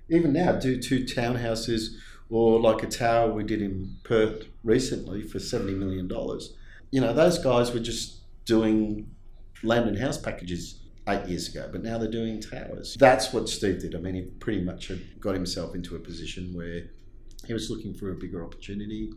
even 0.09 0.31
now 0.31 0.53
do 0.53 0.81
two 0.81 1.03
townhouses 1.03 1.95
or 2.29 2.59
like 2.61 2.83
a 2.83 2.87
tower 2.87 3.31
we 3.31 3.43
did 3.43 3.61
in 3.61 3.95
Perth 4.03 4.45
recently 4.63 5.21
for 5.21 5.37
$70 5.39 5.77
million. 5.77 6.09
You 6.91 7.01
know, 7.01 7.13
those 7.13 7.39
guys 7.39 7.73
were 7.73 7.79
just 7.79 8.17
doing 8.45 9.09
land 9.63 9.87
and 9.89 9.97
house 9.99 10.17
packages 10.17 10.79
eight 11.07 11.27
years 11.27 11.47
ago, 11.49 11.69
but 11.71 11.83
now 11.83 11.97
they're 11.97 12.11
doing 12.11 12.41
towers. 12.41 12.95
That's 12.99 13.33
what 13.33 13.49
Steve 13.49 13.79
did. 13.79 13.95
I 13.95 13.99
mean, 13.99 14.15
he 14.15 14.21
pretty 14.21 14.61
much 14.61 14.91
got 15.19 15.33
himself 15.33 15.75
into 15.75 15.95
a 15.95 15.99
position 15.99 16.53
where 16.53 16.89
he 17.45 17.53
was 17.53 17.69
looking 17.69 17.93
for 17.93 18.11
a 18.11 18.15
bigger 18.15 18.43
opportunity, 18.43 19.13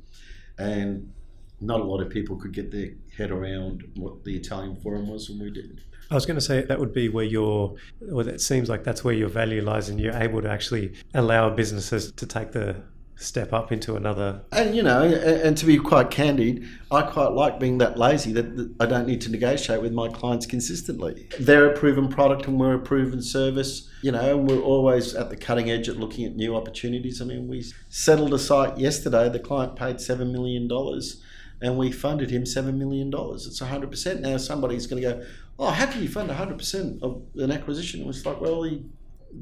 and 0.58 1.12
not 1.60 1.80
a 1.80 1.84
lot 1.84 2.00
of 2.00 2.08
people 2.08 2.36
could 2.36 2.52
get 2.52 2.70
their 2.70 2.90
head 3.16 3.30
around 3.30 3.84
what 3.96 4.24
the 4.24 4.36
Italian 4.36 4.76
Forum 4.76 5.08
was, 5.08 5.28
and 5.28 5.40
we 5.40 5.50
did. 5.50 5.82
I 6.10 6.14
was 6.14 6.26
going 6.26 6.36
to 6.36 6.40
say 6.40 6.62
that 6.62 6.78
would 6.78 6.92
be 6.92 7.08
where 7.08 7.24
your, 7.24 7.76
well, 8.00 8.26
it 8.26 8.40
seems 8.40 8.68
like 8.68 8.82
that's 8.82 9.04
where 9.04 9.14
your 9.14 9.28
value 9.28 9.62
lies, 9.62 9.88
and 9.88 10.00
you're 10.00 10.16
able 10.16 10.42
to 10.42 10.50
actually 10.50 10.94
allow 11.14 11.50
businesses 11.50 12.12
to 12.12 12.26
take 12.26 12.52
the 12.52 12.82
step 13.20 13.52
up 13.52 13.70
into 13.70 13.96
another. 13.96 14.40
And 14.50 14.74
you 14.74 14.82
know, 14.82 15.02
and, 15.02 15.56
to 15.58 15.66
be 15.66 15.78
quite 15.78 16.10
candid, 16.10 16.66
I 16.90 17.02
quite 17.02 17.32
like 17.32 17.60
being 17.60 17.76
that 17.78 17.98
lazy 17.98 18.32
that, 18.32 18.56
that, 18.56 18.74
I 18.80 18.86
don't 18.86 19.06
need 19.06 19.20
to 19.22 19.30
negotiate 19.30 19.82
with 19.82 19.92
my 19.92 20.08
clients 20.08 20.46
consistently. 20.46 21.28
They're 21.38 21.70
a 21.70 21.78
proven 21.78 22.08
product 22.08 22.46
and 22.46 22.58
we're 22.58 22.74
a 22.74 22.78
proven 22.78 23.20
service. 23.20 23.88
You 24.02 24.12
know, 24.12 24.38
and 24.38 24.48
we're 24.48 24.62
always 24.62 25.14
at 25.14 25.28
the 25.28 25.36
cutting 25.36 25.70
edge 25.70 25.88
at 25.88 25.98
looking 25.98 26.24
at 26.24 26.34
new 26.34 26.56
opportunities. 26.56 27.20
I 27.20 27.26
mean, 27.26 27.46
we 27.46 27.64
settled 27.90 28.32
a 28.32 28.38
site 28.38 28.78
yesterday. 28.78 29.28
The 29.28 29.38
client 29.38 29.76
paid 29.76 30.00
seven 30.00 30.32
million 30.32 30.66
dollars. 30.66 31.22
And 31.62 31.76
we 31.76 31.92
funded 31.92 32.30
him 32.30 32.44
$7 32.44 32.72
million. 32.76 33.08
It's 33.08 33.60
100%. 33.60 34.20
Now, 34.20 34.38
somebody's 34.38 34.86
going 34.86 35.02
to 35.02 35.08
go, 35.10 35.26
Oh, 35.58 35.68
how 35.68 35.84
can 35.84 36.02
you 36.02 36.08
fund 36.08 36.30
100% 36.30 37.02
of 37.02 37.22
an 37.36 37.52
acquisition? 37.52 38.00
It 38.00 38.06
was 38.06 38.24
like, 38.24 38.40
Well, 38.40 38.62
he 38.62 38.86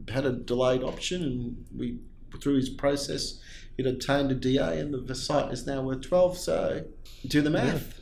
had 0.09 0.27
a 0.27 0.33
delayed 0.33 0.83
option 0.83 1.23
and 1.23 1.64
we, 1.77 1.99
through 2.41 2.57
his 2.57 2.71
process, 2.71 3.41
it 3.79 3.87
obtained 3.87 4.31
a 4.33 4.35
DA 4.35 4.81
and 4.81 5.07
the 5.07 5.14
site 5.14 5.53
is 5.53 5.67
now 5.67 5.81
worth 5.81 6.03
12. 6.03 6.37
So 6.37 6.85
do 7.27 7.41
the 7.41 7.51
math. 7.51 7.95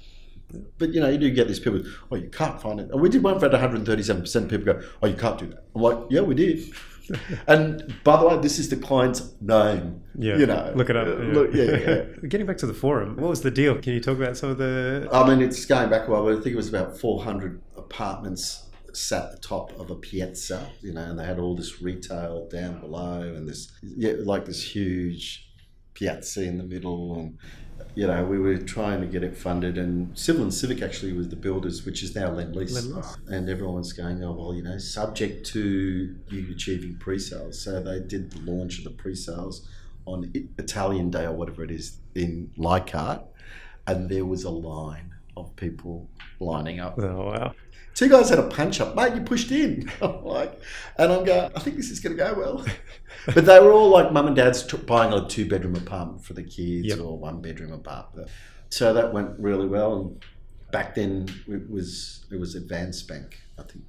Yeah. 0.53 0.61
But 0.79 0.95
you 0.95 1.01
know, 1.01 1.09
you 1.09 1.19
do 1.19 1.31
get 1.31 1.49
these 1.49 1.61
people, 1.61 1.83
oh, 2.11 2.17
you 2.17 2.31
can't 2.31 2.61
find 2.61 2.81
it. 2.81 2.91
And 2.91 3.01
we 3.01 3.09
did 3.09 3.23
one 3.23 3.39
for 3.39 3.49
137%. 3.49 4.49
People 4.49 4.75
go, 4.75 4.83
oh, 5.03 5.07
you 5.07 5.17
can't 5.17 5.39
do 5.39 5.47
that. 5.49 5.65
I'm 5.75 5.83
like, 5.83 5.99
yeah, 6.09 6.23
we 6.23 6.35
did. 6.35 6.73
and 7.47 7.95
by 8.05 8.19
the 8.19 8.27
way, 8.27 8.37
this 8.39 8.59
is 8.59 8.69
the 8.69 8.77
client's 8.77 9.33
name. 9.41 10.03
Yeah, 10.19 10.37
you 10.37 10.47
know, 10.47 10.73
look 10.75 10.89
it 10.89 10.97
up. 10.97 11.07
Uh, 11.07 11.23
yeah. 11.23 11.33
Look, 11.33 11.51
yeah, 11.53 11.65
yeah. 11.65 12.05
Getting 12.29 12.47
back 12.47 12.57
to 12.59 12.67
the 12.67 12.75
forum, 12.75 13.17
what 13.17 13.29
was 13.29 13.43
the 13.43 13.51
deal? 13.51 13.79
Can 13.79 13.93
you 13.93 14.01
talk 14.01 14.17
about 14.17 14.37
some 14.37 14.51
of 14.51 14.59
the? 14.59 15.09
I 15.13 15.29
mean, 15.29 15.41
it's 15.41 15.65
going 15.67 15.91
back 15.91 16.09
a 16.09 16.11
while, 16.11 16.25
but 16.25 16.33
I 16.33 16.41
think 16.41 16.55
it 16.55 16.57
was 16.57 16.69
about 16.69 16.99
400 16.99 17.61
apartments 17.77 18.67
sat 18.93 19.25
at 19.25 19.31
the 19.33 19.39
top 19.39 19.79
of 19.79 19.91
a 19.91 19.95
piazza, 19.95 20.67
you 20.81 20.93
know, 20.93 21.03
and 21.03 21.19
they 21.19 21.25
had 21.25 21.39
all 21.39 21.55
this 21.55 21.83
retail 21.83 22.49
down 22.49 22.81
below 22.81 23.21
and 23.21 23.47
this, 23.47 23.71
yeah, 23.83 24.15
like 24.21 24.47
this 24.47 24.63
huge 24.63 25.46
piazza 25.97 26.43
in 26.43 26.59
the 26.59 26.65
middle 26.65 27.19
and 27.19 27.39
you 27.97 28.07
know, 28.07 28.25
we 28.27 28.39
were 28.39 28.59
trying 28.59 29.01
to 29.01 29.07
get 29.07 29.25
it 29.25 29.35
funded, 29.35 29.79
and 29.79 30.17
Civil 30.17 30.43
and 30.43 30.53
Civic 30.53 30.83
actually 30.83 31.15
was 31.15 31.31
the 31.31 31.37
builders, 31.37 31.87
which 31.87 32.03
is 32.03 32.15
now 32.15 32.29
Lendlease. 32.29 32.93
Ah. 32.95 33.17
And 33.29 33.49
everyone's 33.49 33.95
going, 33.95 34.23
oh, 34.23 34.33
well, 34.33 34.55
you 34.55 34.63
know, 34.63 34.77
subject 34.77 35.47
to 35.47 36.15
you 36.29 36.47
achieving 36.53 36.99
pre 36.99 37.19
sales. 37.19 37.59
So 37.59 37.83
they 37.83 38.01
did 38.01 38.31
the 38.31 38.51
launch 38.51 38.79
of 38.79 38.85
the 38.85 38.91
pre 38.91 39.15
sales 39.15 39.67
on 40.05 40.31
Italian 40.59 41.11
Day 41.11 41.25
or 41.25 41.33
whatever 41.33 41.65
it 41.65 41.71
is 41.71 41.99
in 42.15 42.51
Leichhardt, 42.59 43.23
and 43.87 44.11
there 44.11 44.27
was 44.27 44.45
a 44.45 44.51
line 44.51 45.15
of 45.35 45.57
people 45.57 46.09
lining 46.39 46.81
up. 46.81 46.99
Oh, 46.99 47.33
wow. 47.33 47.55
Two 47.97 48.11
guys 48.11 48.29
had 48.29 48.39
a 48.39 48.47
punch 48.47 48.79
up, 48.79 48.95
mate. 48.95 49.15
You 49.15 49.23
pushed 49.23 49.51
in. 49.51 49.91
I'm 50.03 50.23
like, 50.23 50.61
and 50.99 51.11
I'm 51.11 51.25
going. 51.25 51.51
I 51.57 51.61
think 51.61 51.77
this 51.77 51.91
is 51.91 51.99
going 51.99 52.15
to 52.15 52.23
go 52.23 52.35
well. 52.35 52.65
but 53.35 53.47
they 53.47 53.59
were 53.59 53.73
all 53.73 53.89
like 53.89 54.13
mum 54.13 54.27
and 54.27 54.37
dad's 54.37 54.63
t- 54.65 54.77
buying 54.77 55.15
a 55.15 55.27
two 55.27 55.49
bedroom 55.49 55.77
apartment 55.77 56.23
for 56.23 56.35
the 56.35 56.43
kids 56.43 56.89
yep. 56.89 57.01
or 57.01 57.19
one 57.19 57.41
bedroom 57.41 57.73
apartment. 57.73 58.29
So 58.69 58.93
that 58.93 59.15
went 59.15 59.39
really 59.39 59.67
well. 59.67 59.95
And 59.97 60.25
back 60.73 60.95
then 60.95 61.27
it 61.49 61.71
was 61.71 62.27
it 62.31 62.39
was 62.39 62.55
Advance 62.55 63.03
Bank, 63.03 63.41
I 63.59 63.63
think. 63.63 63.87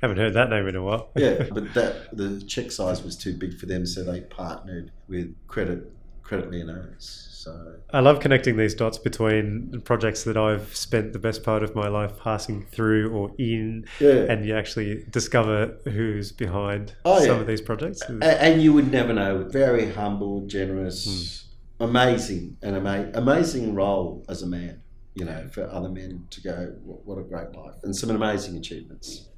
Haven't 0.00 0.16
heard 0.16 0.32
that 0.32 0.48
name 0.48 0.66
in 0.66 0.76
a 0.76 0.82
while. 0.82 1.10
yeah, 1.14 1.44
but 1.52 1.74
that 1.74 2.16
the 2.16 2.40
check 2.48 2.72
size 2.72 3.02
was 3.02 3.18
too 3.18 3.36
big 3.36 3.58
for 3.58 3.66
them, 3.66 3.84
so 3.84 4.02
they 4.02 4.22
partnered 4.22 4.92
with 5.08 5.36
Credit 5.46 5.92
Credit 6.22 6.50
Leonardo's. 6.50 7.26
So 7.40 7.76
I 7.90 8.00
love 8.00 8.20
connecting 8.20 8.58
these 8.58 8.74
dots 8.74 8.98
between 8.98 9.80
projects 9.86 10.24
that 10.24 10.36
I've 10.36 10.76
spent 10.76 11.14
the 11.14 11.18
best 11.18 11.42
part 11.42 11.62
of 11.62 11.74
my 11.74 11.88
life 11.88 12.18
passing 12.18 12.66
through 12.66 13.12
or 13.12 13.32
in, 13.38 13.86
yeah. 13.98 14.26
and 14.28 14.44
you 14.44 14.54
actually 14.54 15.06
discover 15.08 15.78
who's 15.84 16.32
behind 16.32 16.94
oh, 17.06 17.18
some 17.20 17.36
yeah. 17.36 17.40
of 17.40 17.46
these 17.46 17.62
projects. 17.62 18.02
And 18.02 18.60
you 18.60 18.74
would 18.74 18.92
never 18.92 19.14
know. 19.14 19.44
Very 19.48 19.90
humble, 19.90 20.46
generous, 20.46 21.06
mm. 21.06 21.44
amazing, 21.88 22.58
and 22.60 22.76
ama- 22.76 23.10
amazing 23.14 23.74
role 23.74 24.22
as 24.28 24.42
a 24.42 24.46
man. 24.46 24.82
You 25.14 25.24
know, 25.24 25.48
for 25.50 25.66
other 25.70 25.88
men 25.88 26.26
to 26.28 26.42
go, 26.42 26.74
what 26.84 27.16
a 27.16 27.22
great 27.22 27.56
life, 27.56 27.76
and 27.84 27.96
some 27.96 28.10
amazing 28.10 28.58
achievements, 28.58 29.28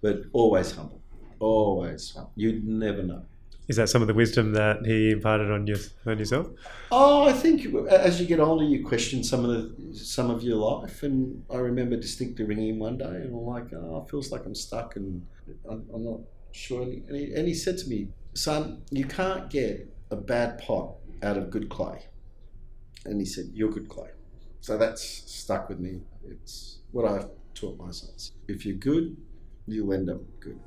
but 0.00 0.20
always 0.32 0.70
humble, 0.70 1.02
always. 1.40 2.16
You'd 2.36 2.64
never 2.64 3.02
know. 3.02 3.24
Is 3.68 3.76
that 3.76 3.90
some 3.90 4.00
of 4.00 4.08
the 4.08 4.14
wisdom 4.14 4.54
that 4.54 4.86
he 4.86 5.10
imparted 5.10 5.50
on 5.50 5.66
you 5.66 5.76
on 6.06 6.18
yourself? 6.18 6.48
Oh, 6.90 7.24
I 7.28 7.32
think 7.32 7.66
as 7.90 8.18
you 8.18 8.26
get 8.26 8.40
older, 8.40 8.64
you 8.64 8.82
question 8.84 9.22
some 9.22 9.44
of 9.44 9.50
the 9.50 9.94
some 9.94 10.30
of 10.30 10.42
your 10.42 10.56
life. 10.56 11.02
And 11.02 11.44
I 11.50 11.56
remember 11.56 11.96
distinctly 11.96 12.46
ringing 12.46 12.70
him 12.70 12.78
one 12.78 12.96
day, 12.96 13.04
and 13.04 13.26
I'm 13.26 13.44
like, 13.44 13.72
"Oh, 13.74 14.02
it 14.02 14.10
feels 14.10 14.32
like 14.32 14.46
I'm 14.46 14.54
stuck, 14.54 14.96
and 14.96 15.26
I'm, 15.70 15.84
not 16.02 16.20
sure." 16.52 16.82
And 16.82 17.14
he, 17.14 17.34
and 17.34 17.46
he 17.46 17.52
said 17.52 17.76
to 17.78 17.88
me, 17.88 18.08
"Son, 18.32 18.82
you 18.90 19.04
can't 19.04 19.50
get 19.50 19.94
a 20.10 20.16
bad 20.16 20.58
pot 20.58 20.94
out 21.22 21.36
of 21.36 21.50
good 21.50 21.68
clay." 21.68 22.06
And 23.04 23.20
he 23.20 23.26
said, 23.26 23.50
"You're 23.52 23.70
good 23.70 23.90
clay." 23.90 24.08
So 24.60 24.78
that's 24.78 25.02
stuck 25.02 25.68
with 25.68 25.78
me. 25.78 26.00
It's 26.26 26.78
what 26.92 27.04
I've 27.04 27.28
taught 27.52 27.78
my 27.78 27.90
sons. 27.90 28.32
If 28.48 28.64
you're 28.64 28.76
good, 28.76 29.14
you'll 29.66 29.92
end 29.92 30.08
up 30.08 30.20
good. 30.40 30.58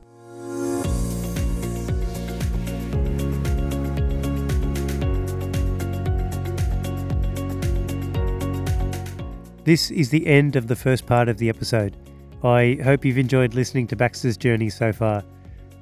This 9.64 9.92
is 9.92 10.10
the 10.10 10.26
end 10.26 10.56
of 10.56 10.66
the 10.66 10.76
first 10.76 11.06
part 11.06 11.30
of 11.30 11.38
the 11.38 11.48
episode. 11.48 11.96
I 12.44 12.80
hope 12.84 13.06
you've 13.06 13.20
enjoyed 13.20 13.54
listening 13.54 13.86
to 13.88 13.96
Baxter's 13.96 14.36
journey 14.36 14.72
so 14.72 14.92
far. 14.92 15.24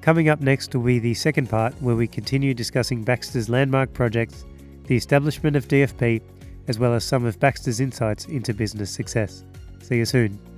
Coming 0.01 0.27
up 0.27 0.41
next 0.41 0.75
will 0.75 0.83
be 0.83 0.99
the 0.99 1.13
second 1.13 1.49
part 1.49 1.73
where 1.81 1.95
we 1.95 2.05
continue 2.05 2.53
discussing 2.53 3.03
Baxter's 3.03 3.47
landmark 3.47 3.93
projects, 3.93 4.43
the 4.83 4.97
establishment 4.97 5.55
of 5.55 5.69
DFP, 5.69 6.21
as 6.67 6.77
well 6.77 6.93
as 6.93 7.05
some 7.05 7.23
of 7.23 7.39
Baxter's 7.39 7.79
insights 7.79 8.25
into 8.25 8.53
business 8.53 8.91
success. 8.91 9.45
See 9.81 9.95
you 9.95 10.05
soon. 10.05 10.48